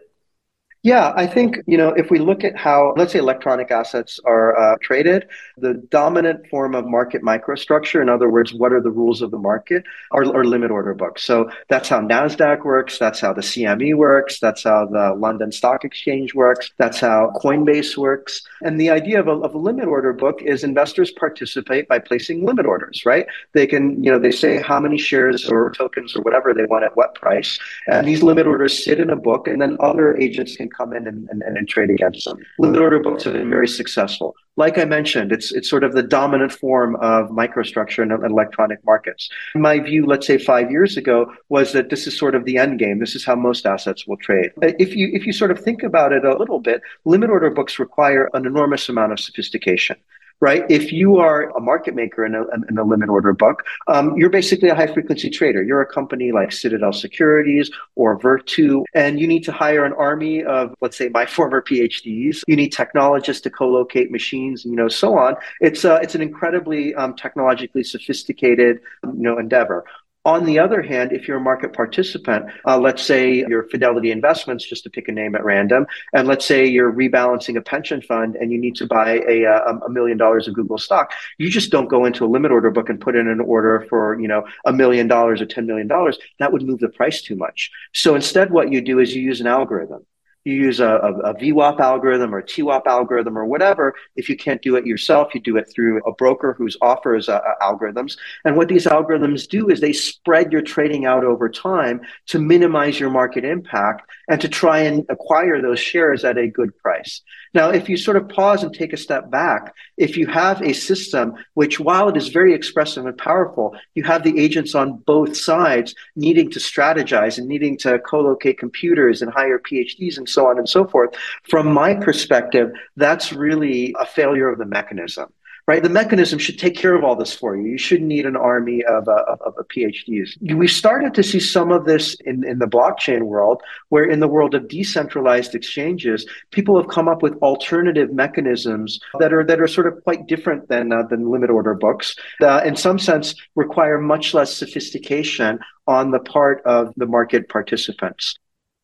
Yeah, 0.84 1.12
I 1.14 1.28
think, 1.28 1.58
you 1.68 1.78
know, 1.78 1.90
if 1.90 2.10
we 2.10 2.18
look 2.18 2.42
at 2.42 2.56
how, 2.56 2.92
let's 2.96 3.12
say, 3.12 3.20
electronic 3.20 3.70
assets 3.70 4.18
are 4.24 4.58
uh, 4.58 4.76
traded, 4.82 5.28
the 5.56 5.74
dominant 5.74 6.48
form 6.48 6.74
of 6.74 6.86
market 6.86 7.22
microstructure, 7.22 8.02
in 8.02 8.08
other 8.08 8.28
words, 8.28 8.52
what 8.52 8.72
are 8.72 8.80
the 8.80 8.90
rules 8.90 9.22
of 9.22 9.30
the 9.30 9.38
market, 9.38 9.84
are, 10.10 10.24
are 10.34 10.44
limit 10.44 10.72
order 10.72 10.92
books. 10.92 11.22
So 11.22 11.48
that's 11.68 11.88
how 11.88 12.00
NASDAQ 12.00 12.64
works. 12.64 12.98
That's 12.98 13.20
how 13.20 13.32
the 13.32 13.42
CME 13.42 13.94
works. 13.94 14.40
That's 14.40 14.64
how 14.64 14.86
the 14.86 15.14
London 15.14 15.52
Stock 15.52 15.84
Exchange 15.84 16.34
works. 16.34 16.72
That's 16.78 16.98
how 16.98 17.32
Coinbase 17.36 17.96
works. 17.96 18.42
And 18.62 18.80
the 18.80 18.90
idea 18.90 19.20
of 19.20 19.28
a, 19.28 19.38
of 19.38 19.54
a 19.54 19.58
limit 19.58 19.86
order 19.86 20.12
book 20.12 20.42
is 20.42 20.64
investors 20.64 21.12
participate 21.12 21.86
by 21.86 22.00
placing 22.00 22.44
limit 22.44 22.66
orders, 22.66 23.06
right? 23.06 23.26
They 23.52 23.68
can, 23.68 24.02
you 24.02 24.10
know, 24.10 24.18
they 24.18 24.32
say 24.32 24.60
how 24.60 24.80
many 24.80 24.98
shares 24.98 25.48
or 25.48 25.70
tokens 25.70 26.16
or 26.16 26.22
whatever 26.22 26.52
they 26.52 26.64
want 26.64 26.82
at 26.82 26.96
what 26.96 27.14
price. 27.14 27.56
And 27.86 28.04
these 28.04 28.24
limit 28.24 28.48
orders 28.48 28.84
sit 28.84 28.98
in 28.98 29.10
a 29.10 29.16
book, 29.16 29.46
and 29.46 29.62
then 29.62 29.76
other 29.78 30.16
agents 30.16 30.56
can 30.56 30.71
come 30.76 30.92
in 30.92 31.06
and, 31.06 31.28
and, 31.30 31.42
and 31.42 31.68
trade 31.68 31.90
against 31.90 32.24
them. 32.24 32.38
Limit 32.58 32.80
order 32.80 33.00
books 33.00 33.24
have 33.24 33.34
been 33.34 33.50
very 33.50 33.68
successful. 33.68 34.34
Like 34.56 34.76
I 34.76 34.84
mentioned, 34.84 35.32
it's 35.32 35.50
it's 35.52 35.68
sort 35.68 35.82
of 35.82 35.94
the 35.94 36.02
dominant 36.02 36.52
form 36.52 36.96
of 36.96 37.30
microstructure 37.30 38.02
in 38.02 38.10
electronic 38.12 38.84
markets. 38.84 39.30
My 39.54 39.78
view, 39.78 40.04
let's 40.04 40.26
say 40.26 40.36
five 40.36 40.70
years 40.70 40.96
ago, 40.96 41.32
was 41.48 41.72
that 41.72 41.88
this 41.88 42.06
is 42.06 42.18
sort 42.18 42.34
of 42.34 42.44
the 42.44 42.58
end 42.58 42.78
game. 42.78 42.98
This 42.98 43.14
is 43.14 43.24
how 43.24 43.34
most 43.34 43.64
assets 43.64 44.06
will 44.06 44.18
trade. 44.18 44.50
Uh, 44.62 44.72
if 44.78 44.94
you 44.94 45.08
if 45.12 45.26
you 45.26 45.32
sort 45.32 45.50
of 45.50 45.58
think 45.58 45.82
about 45.82 46.12
it 46.12 46.24
a 46.24 46.36
little 46.36 46.60
bit, 46.60 46.82
limit 47.06 47.30
order 47.30 47.48
books 47.48 47.78
require 47.78 48.28
an 48.34 48.44
enormous 48.44 48.88
amount 48.90 49.12
of 49.12 49.20
sophistication 49.20 49.96
right? 50.42 50.64
If 50.68 50.92
you 50.92 51.18
are 51.18 51.56
a 51.56 51.60
market 51.60 51.94
maker 51.94 52.26
in 52.26 52.34
a, 52.34 52.42
in 52.68 52.76
a 52.76 52.82
limit 52.82 53.08
order 53.08 53.32
book, 53.32 53.62
um, 53.86 54.16
you're 54.16 54.28
basically 54.28 54.68
a 54.70 54.74
high 54.74 54.88
frequency 54.92 55.30
trader. 55.30 55.62
You're 55.62 55.80
a 55.80 55.86
company 55.86 56.32
like 56.32 56.50
Citadel 56.50 56.92
Securities 56.92 57.70
or 57.94 58.18
Virtu, 58.18 58.84
and 58.92 59.20
you 59.20 59.28
need 59.28 59.44
to 59.44 59.52
hire 59.52 59.84
an 59.84 59.92
army 59.92 60.42
of, 60.42 60.74
let's 60.80 60.98
say, 60.98 61.08
my 61.08 61.24
former 61.36 61.62
PhDs. 61.62 62.42
You 62.48 62.56
need 62.56 62.72
technologists 62.72 63.40
to 63.42 63.50
co-locate 63.50 64.10
machines, 64.10 64.64
you 64.64 64.74
know, 64.74 64.88
so 64.88 65.16
on. 65.16 65.36
It's 65.60 65.84
uh, 65.84 66.00
it's 66.02 66.16
an 66.16 66.22
incredibly 66.22 66.92
um, 66.96 67.14
technologically 67.14 67.84
sophisticated, 67.84 68.80
you 69.04 69.22
know, 69.22 69.38
endeavor. 69.38 69.84
On 70.24 70.44
the 70.44 70.60
other 70.60 70.82
hand, 70.82 71.10
if 71.12 71.26
you're 71.26 71.38
a 71.38 71.40
market 71.40 71.72
participant, 71.72 72.46
uh, 72.64 72.78
let's 72.78 73.02
say 73.02 73.44
your 73.48 73.64
Fidelity 73.64 74.12
Investments, 74.12 74.64
just 74.64 74.84
to 74.84 74.90
pick 74.90 75.08
a 75.08 75.12
name 75.12 75.34
at 75.34 75.44
random, 75.44 75.84
and 76.12 76.28
let's 76.28 76.46
say 76.46 76.64
you're 76.64 76.92
rebalancing 76.92 77.56
a 77.56 77.60
pension 77.60 78.00
fund 78.00 78.36
and 78.36 78.52
you 78.52 78.58
need 78.58 78.76
to 78.76 78.86
buy 78.86 79.20
a, 79.28 79.44
uh, 79.44 79.78
a 79.84 79.90
million 79.90 80.16
dollars 80.16 80.46
of 80.46 80.54
Google 80.54 80.78
stock, 80.78 81.10
you 81.38 81.50
just 81.50 81.72
don't 81.72 81.88
go 81.88 82.04
into 82.04 82.24
a 82.24 82.28
limit 82.28 82.52
order 82.52 82.70
book 82.70 82.88
and 82.88 83.00
put 83.00 83.16
in 83.16 83.26
an 83.26 83.40
order 83.40 83.84
for 83.88 84.20
you 84.20 84.28
know 84.28 84.46
a 84.64 84.72
million 84.72 85.08
dollars 85.08 85.40
or 85.40 85.46
ten 85.46 85.66
million 85.66 85.88
dollars. 85.88 86.18
That 86.38 86.52
would 86.52 86.62
move 86.62 86.78
the 86.78 86.88
price 86.88 87.20
too 87.20 87.34
much. 87.34 87.72
So 87.92 88.14
instead, 88.14 88.52
what 88.52 88.70
you 88.70 88.80
do 88.80 89.00
is 89.00 89.16
you 89.16 89.22
use 89.22 89.40
an 89.40 89.48
algorithm 89.48 90.06
you 90.44 90.54
use 90.54 90.80
a, 90.80 90.86
a, 90.86 91.12
a, 91.30 91.34
VWAP 91.34 91.78
algorithm 91.78 92.34
or 92.34 92.42
TWAP 92.42 92.86
algorithm 92.86 93.38
or 93.38 93.44
whatever. 93.44 93.94
If 94.16 94.28
you 94.28 94.36
can't 94.36 94.60
do 94.60 94.76
it 94.76 94.86
yourself, 94.86 95.34
you 95.34 95.40
do 95.40 95.56
it 95.56 95.70
through 95.72 96.02
a 96.04 96.12
broker 96.12 96.54
who 96.56 96.68
offers 96.80 97.28
uh, 97.28 97.34
uh, 97.34 97.54
algorithms. 97.62 98.16
And 98.44 98.56
what 98.56 98.68
these 98.68 98.86
algorithms 98.86 99.48
do 99.48 99.68
is 99.68 99.80
they 99.80 99.92
spread 99.92 100.52
your 100.52 100.62
trading 100.62 101.06
out 101.06 101.24
over 101.24 101.48
time 101.48 102.00
to 102.28 102.38
minimize 102.38 102.98
your 102.98 103.10
market 103.10 103.44
impact 103.44 104.10
and 104.28 104.40
to 104.40 104.48
try 104.48 104.80
and 104.80 105.04
acquire 105.08 105.62
those 105.62 105.78
shares 105.78 106.24
at 106.24 106.38
a 106.38 106.48
good 106.48 106.76
price. 106.78 107.22
Now, 107.54 107.70
if 107.70 107.88
you 107.88 107.96
sort 107.96 108.16
of 108.16 108.28
pause 108.28 108.62
and 108.62 108.72
take 108.72 108.92
a 108.92 108.96
step 108.96 109.30
back, 109.30 109.74
if 109.96 110.16
you 110.16 110.26
have 110.26 110.62
a 110.62 110.72
system 110.72 111.34
which, 111.54 111.78
while 111.78 112.08
it 112.08 112.16
is 112.16 112.28
very 112.28 112.54
expressive 112.54 113.04
and 113.04 113.16
powerful, 113.16 113.76
you 113.94 114.04
have 114.04 114.22
the 114.22 114.38
agents 114.40 114.74
on 114.74 114.98
both 115.06 115.36
sides 115.36 115.94
needing 116.16 116.50
to 116.50 116.58
strategize 116.58 117.38
and 117.38 117.46
needing 117.46 117.76
to 117.78 117.98
co-locate 117.98 118.58
computers 118.58 119.20
and 119.20 119.32
hire 119.32 119.58
PhDs 119.58 120.16
and 120.16 120.28
so 120.28 120.46
on 120.46 120.58
and 120.58 120.68
so 120.68 120.86
forth. 120.86 121.14
From 121.48 121.72
my 121.72 121.94
perspective, 121.94 122.72
that's 122.96 123.32
really 123.32 123.94
a 124.00 124.06
failure 124.06 124.48
of 124.48 124.58
the 124.58 124.66
mechanism 124.66 125.32
right? 125.66 125.82
The 125.82 125.88
mechanism 125.88 126.38
should 126.38 126.58
take 126.58 126.76
care 126.76 126.94
of 126.94 127.04
all 127.04 127.14
this 127.14 127.32
for 127.32 127.56
you. 127.56 127.68
You 127.68 127.78
shouldn't 127.78 128.08
need 128.08 128.26
an 128.26 128.36
army 128.36 128.82
of, 128.84 129.08
uh, 129.08 129.24
of, 129.28 129.40
of 129.56 129.68
PhDs. 129.68 130.30
We 130.54 130.66
started 130.66 131.14
to 131.14 131.22
see 131.22 131.40
some 131.40 131.70
of 131.70 131.84
this 131.84 132.16
in, 132.24 132.44
in 132.44 132.58
the 132.58 132.66
blockchain 132.66 133.22
world, 133.22 133.62
where 133.88 134.04
in 134.04 134.20
the 134.20 134.28
world 134.28 134.54
of 134.54 134.68
decentralized 134.68 135.54
exchanges, 135.54 136.26
people 136.50 136.76
have 136.76 136.88
come 136.88 137.08
up 137.08 137.22
with 137.22 137.34
alternative 137.38 138.12
mechanisms 138.12 138.98
that 139.18 139.32
are 139.32 139.44
that 139.44 139.60
are 139.60 139.68
sort 139.68 139.86
of 139.86 140.02
quite 140.02 140.26
different 140.26 140.68
than 140.68 140.92
uh, 140.92 141.02
than 141.04 141.30
limit 141.30 141.50
order 141.50 141.74
books. 141.74 142.16
Uh, 142.40 142.62
in 142.64 142.76
some 142.76 142.98
sense, 142.98 143.34
require 143.54 143.98
much 143.98 144.34
less 144.34 144.54
sophistication 144.54 145.58
on 145.86 146.10
the 146.10 146.20
part 146.20 146.62
of 146.64 146.92
the 146.96 147.06
market 147.06 147.48
participants 147.48 148.38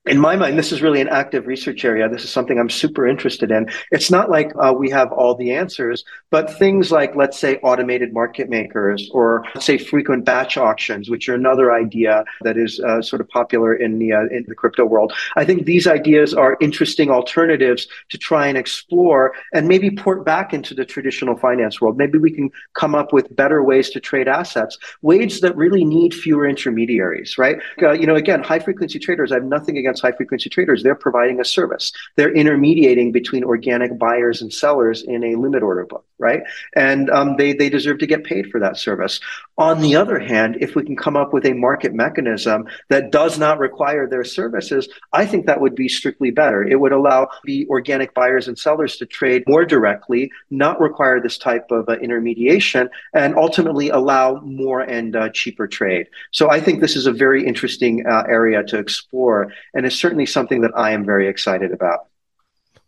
in 0.07 0.19
my 0.19 0.37
mind, 0.37 0.59
this 0.59 0.73
is 0.73 0.81
really 0.81 1.01
an 1.01 1.09
active 1.09 1.47
research 1.47 1.85
area. 1.85 2.09
This 2.09 2.25
is 2.25 2.31
something 2.31 2.59
I'm 2.59 2.71
super 2.71 3.07
interested 3.07 3.51
in. 3.51 3.69
It's 3.91 4.11
not 4.11 4.31
like 4.31 4.53
uh, 4.59 4.73
we 4.73 4.89
have 4.91 5.13
all 5.13 5.35
the 5.35 5.53
answers, 5.53 6.05
but 6.31 6.51
things 6.59 6.91
like, 6.91 7.15
let's 7.15 7.39
say, 7.39 7.59
automated 7.59 8.15
market 8.15 8.49
makers 8.49 9.11
or 9.13 9.45
say 9.61 9.77
frequent 9.77 10.25
batch 10.25 10.57
auctions, 10.57 11.11
which 11.11 11.29
are 11.29 11.35
another 11.35 11.73
idea 11.73 12.25
that 12.41 12.57
is 12.57 12.81
uh, 12.81 13.03
sort 13.03 13.21
of 13.21 13.29
popular 13.29 13.75
in 13.75 13.99
the, 13.99 14.13
uh, 14.13 14.23
in 14.31 14.45
the 14.49 14.55
crypto 14.55 14.85
world. 14.85 15.13
I 15.37 15.45
think 15.45 15.67
these 15.67 15.87
ideas 15.87 16.33
are 16.33 16.57
interesting 16.61 17.11
alternatives 17.11 17.87
to 18.09 18.19
try 18.19 18.47
and 18.47 18.57
explore 18.57 19.35
and 19.53 19.69
maybe 19.69 19.91
port 19.91 20.25
back 20.25 20.55
into 20.55 20.75
the 20.75 20.87
traditional 20.87 21.37
finance 21.37 21.81
world. 21.81 21.99
Maybe 21.99 22.19
we 22.19 22.31
can 22.31 22.51
come 22.75 22.95
up 22.95 23.13
with 23.13 23.35
better 23.37 23.63
ways 23.63 23.91
to 23.91 24.01
trade 24.01 24.29
assets, 24.29 24.79
ways 25.03 25.41
that 25.41 25.55
really 25.57 25.85
need 25.85 26.15
fewer 26.15 26.49
intermediaries, 26.49 27.37
right? 27.37 27.59
Uh, 27.83 27.93
you 27.93 28.07
know, 28.07 28.15
again, 28.15 28.43
high 28.43 28.59
frequency 28.59 28.99
traders, 28.99 29.33
I 29.33 29.37
have 29.37 29.45
nothing 29.45 29.77
against 29.77 29.88
high 29.96 30.12
frequency 30.12 30.51
traders, 30.51 30.83
they're 30.83 30.94
providing 30.94 31.40
a 31.40 31.44
service. 31.44 31.92
They're 32.16 32.33
intermediating 32.33 33.12
between 33.12 33.44
organic 33.44 33.98
buyers 33.98 34.42
and 34.42 34.53
sellers 34.53 35.03
in 35.03 35.24
a 35.24 35.37
limit 35.37 35.62
order 35.62 35.87
book, 35.87 36.05
right? 36.18 36.42
And 36.76 37.11
um, 37.11 37.37
they, 37.37 37.52
they 37.52 37.68
deserve 37.68 37.98
to 37.98 38.07
get 38.07 38.24
paid 38.24 38.50
for 38.50 38.61
that 38.61 38.76
service. 38.76 39.20
On 39.57 39.81
the 39.81 39.96
other 39.96 40.18
hand, 40.18 40.57
if 40.61 40.74
we 40.76 40.85
can 40.85 40.96
come 40.96 41.16
up 41.16 41.33
with 41.33 41.44
a 41.44 41.52
market 41.52 41.92
mechanism 41.94 42.66
that 42.88 43.11
does 43.11 43.38
not 43.38 43.59
require 43.59 44.09
their 44.09 44.24
services, 44.24 44.88
I 45.12 45.26
think 45.26 45.46
that 45.46 45.61
would 45.61 45.74
be 45.74 45.88
strictly 45.88 46.31
better. 46.31 46.62
It 46.62 46.78
would 46.78 46.92
allow 46.92 47.28
the 47.44 47.66
organic 47.68 48.14
buyers 48.14 48.46
and 48.48 48.59
sellers 48.59 48.96
to 48.98 49.07
trade 49.07 49.42
more 49.48 49.64
directly, 49.64 50.31
not 50.50 50.81
require 50.81 51.20
this 51.20 51.38
type 51.38 51.70
of 51.70 51.88
uh, 51.88 51.92
intermediation, 51.94 52.88
and 53.14 53.37
ultimately 53.37 53.88
allow 53.88 54.40
more 54.40 54.81
and 54.81 55.16
uh, 55.16 55.28
cheaper 55.31 55.66
trade. 55.66 56.07
So 56.31 56.50
I 56.50 56.61
think 56.61 56.81
this 56.81 56.96
is 56.96 57.07
a 57.07 57.12
very 57.12 57.44
interesting 57.44 58.07
uh, 58.07 58.24
area 58.28 58.62
to 58.64 58.78
explore. 58.78 59.52
And 59.74 59.87
is 59.87 59.98
certainly 59.98 60.26
something 60.26 60.61
that 60.61 60.72
I 60.76 60.92
am 60.92 61.04
very 61.04 61.26
excited 61.28 61.72
about. 61.72 62.07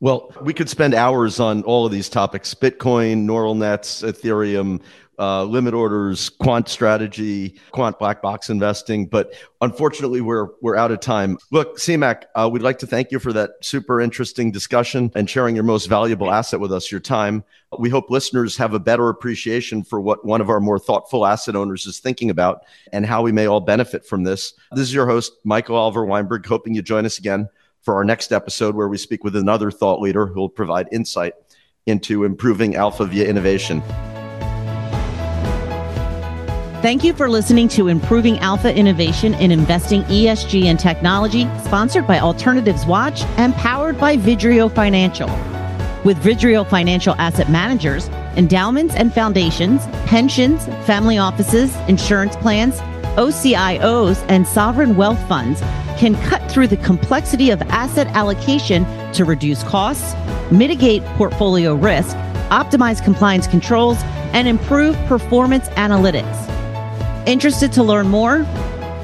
Well, 0.03 0.33
we 0.41 0.55
could 0.55 0.71
spend 0.71 0.95
hours 0.95 1.41
on 1.41 1.63
all 1.65 1.85
of 1.85 1.93
these 1.93 2.09
topics 2.09 2.55
Bitcoin, 2.55 3.19
neural 3.25 3.55
nets, 3.55 4.01
Ethereum, 4.01 4.81
uh, 5.19 5.45
limit 5.45 5.75
orders, 5.75 6.31
quant 6.31 6.71
strategy, 6.71 7.57
quant 7.73 7.99
black 7.99 8.23
box 8.23 8.49
investing. 8.49 9.05
But 9.05 9.35
unfortunately, 9.61 10.23
we're 10.23 10.49
we're 10.63 10.77
out 10.77 10.91
of 10.91 11.01
time. 11.01 11.37
Look, 11.51 11.77
Ciamac, 11.77 12.23
uh, 12.35 12.49
we'd 12.51 12.63
like 12.63 12.79
to 12.79 12.87
thank 12.87 13.13
you 13.13 13.19
for 13.19 13.31
that 13.35 13.51
super 13.61 14.01
interesting 14.01 14.51
discussion 14.51 15.13
and 15.15 15.29
sharing 15.29 15.55
your 15.55 15.65
most 15.65 15.85
valuable 15.85 16.33
asset 16.33 16.61
with 16.61 16.73
us, 16.73 16.91
your 16.91 17.01
time. 17.01 17.45
We 17.79 17.91
hope 17.91 18.09
listeners 18.09 18.57
have 18.57 18.73
a 18.73 18.81
better 18.81 19.11
appreciation 19.11 19.85
for 19.85 20.01
what 20.01 20.25
one 20.25 20.41
of 20.41 20.49
our 20.49 20.61
more 20.61 20.79
thoughtful 20.79 21.27
asset 21.27 21.55
owners 21.55 21.85
is 21.85 21.99
thinking 21.99 22.31
about 22.31 22.63
and 22.91 23.05
how 23.05 23.21
we 23.21 23.33
may 23.33 23.45
all 23.45 23.61
benefit 23.61 24.07
from 24.07 24.25
this. 24.25 24.55
This 24.73 24.89
is 24.89 24.95
your 24.95 25.07
host, 25.07 25.35
Michael 25.45 25.77
Oliver 25.77 26.07
Weinberg, 26.07 26.47
hoping 26.47 26.75
you 26.75 26.81
join 26.81 27.05
us 27.05 27.19
again 27.19 27.51
for 27.83 27.95
our 27.95 28.05
next 28.05 28.33
episode 28.33 28.75
where 28.75 28.89
we 28.89 28.99
speak 28.99 29.25
with 29.25 29.37
another 29.37 29.71
thought 29.71 30.01
leader 30.01 30.27
who 30.27 30.41
will 30.41 30.49
provide 30.49 30.89
insight 30.93 31.35
into 31.87 32.25
improving 32.25 32.77
alpha 32.77 33.05
via 33.05 33.27
innovation. 33.27 33.83
Thank 36.83 37.05
you 37.05 37.13
for 37.13 37.29
listening 37.29 37.69
to 37.69 37.89
Improving 37.89 38.39
Alpha 38.39 38.75
Innovation 38.75 39.35
in 39.35 39.51
Investing 39.51 40.03
ESG 40.05 40.65
and 40.65 40.81
Technology, 40.81 41.43
sponsored 41.63 42.07
by 42.07 42.21
Alternatives 42.21 42.87
Watch 42.87 43.21
and 43.37 43.55
powered 43.55 43.99
by 43.99 44.17
Vidrio 44.17 44.75
Financial. 44.75 45.29
With 46.05 46.17
Vidrio 46.23 46.67
Financial 46.67 47.15
Asset 47.19 47.51
Managers, 47.51 48.09
endowments 48.37 48.95
and 48.95 49.13
foundations, 49.13 49.87
pensions, 50.07 50.65
family 50.87 51.19
offices, 51.19 51.77
insurance 51.87 52.35
plans, 52.37 52.79
OCIOs, 53.19 54.25
and 54.31 54.47
sovereign 54.47 54.97
wealth 54.97 55.21
funds 55.29 55.61
can 56.01 56.15
cut 56.23 56.51
through 56.51 56.67
the 56.67 56.79
complexity 56.79 57.51
of 57.51 57.61
asset 57.63 58.07
allocation 58.17 58.87
to 59.13 59.23
reduce 59.23 59.63
costs, 59.65 60.15
mitigate 60.51 61.05
portfolio 61.19 61.75
risk, 61.75 62.17
optimize 62.49 63.05
compliance 63.05 63.47
controls, 63.47 63.99
and 64.33 64.49
improve 64.49 64.97
performance 65.07 65.69
analytics. 65.71 66.49
Interested 67.29 67.71
to 67.75 67.83
learn 67.83 68.09
more? 68.09 68.45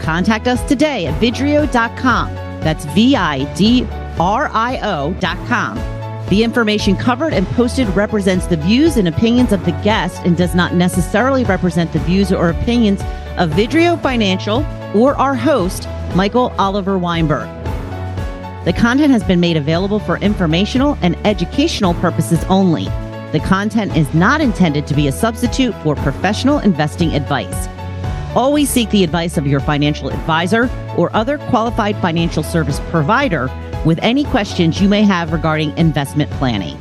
Contact 0.00 0.48
us 0.48 0.66
today 0.66 1.06
at 1.06 1.20
vidrio.com. 1.20 2.34
That's 2.62 2.86
V 2.86 3.14
I 3.14 3.44
D 3.52 3.86
R 4.18 4.48
I 4.50 4.80
O.com. 4.82 5.76
The 6.30 6.42
information 6.42 6.96
covered 6.96 7.34
and 7.34 7.46
posted 7.48 7.88
represents 7.90 8.46
the 8.46 8.56
views 8.56 8.96
and 8.96 9.06
opinions 9.06 9.52
of 9.52 9.62
the 9.66 9.72
guest 9.84 10.22
and 10.24 10.34
does 10.34 10.54
not 10.54 10.72
necessarily 10.72 11.44
represent 11.44 11.92
the 11.92 11.98
views 12.00 12.32
or 12.32 12.48
opinions 12.48 13.02
of 13.36 13.50
Vidrio 13.50 14.00
Financial 14.00 14.64
or 14.94 15.14
our 15.16 15.34
host, 15.34 15.86
Michael 16.14 16.52
Oliver 16.58 16.98
Weinberg. 16.98 17.48
The 18.64 18.72
content 18.72 19.12
has 19.12 19.22
been 19.22 19.40
made 19.40 19.56
available 19.56 19.98
for 19.98 20.16
informational 20.18 20.98
and 21.02 21.16
educational 21.26 21.94
purposes 21.94 22.42
only. 22.44 22.84
The 23.32 23.42
content 23.44 23.96
is 23.96 24.12
not 24.14 24.40
intended 24.40 24.86
to 24.86 24.94
be 24.94 25.08
a 25.08 25.12
substitute 25.12 25.74
for 25.82 25.94
professional 25.96 26.58
investing 26.58 27.14
advice. 27.14 27.68
Always 28.34 28.68
seek 28.68 28.90
the 28.90 29.04
advice 29.04 29.36
of 29.38 29.46
your 29.46 29.60
financial 29.60 30.10
advisor 30.10 30.70
or 30.96 31.14
other 31.14 31.38
qualified 31.38 31.96
financial 31.96 32.42
service 32.42 32.80
provider 32.90 33.48
with 33.84 33.98
any 34.02 34.24
questions 34.24 34.80
you 34.80 34.88
may 34.88 35.02
have 35.02 35.32
regarding 35.32 35.76
investment 35.78 36.30
planning. 36.32 36.78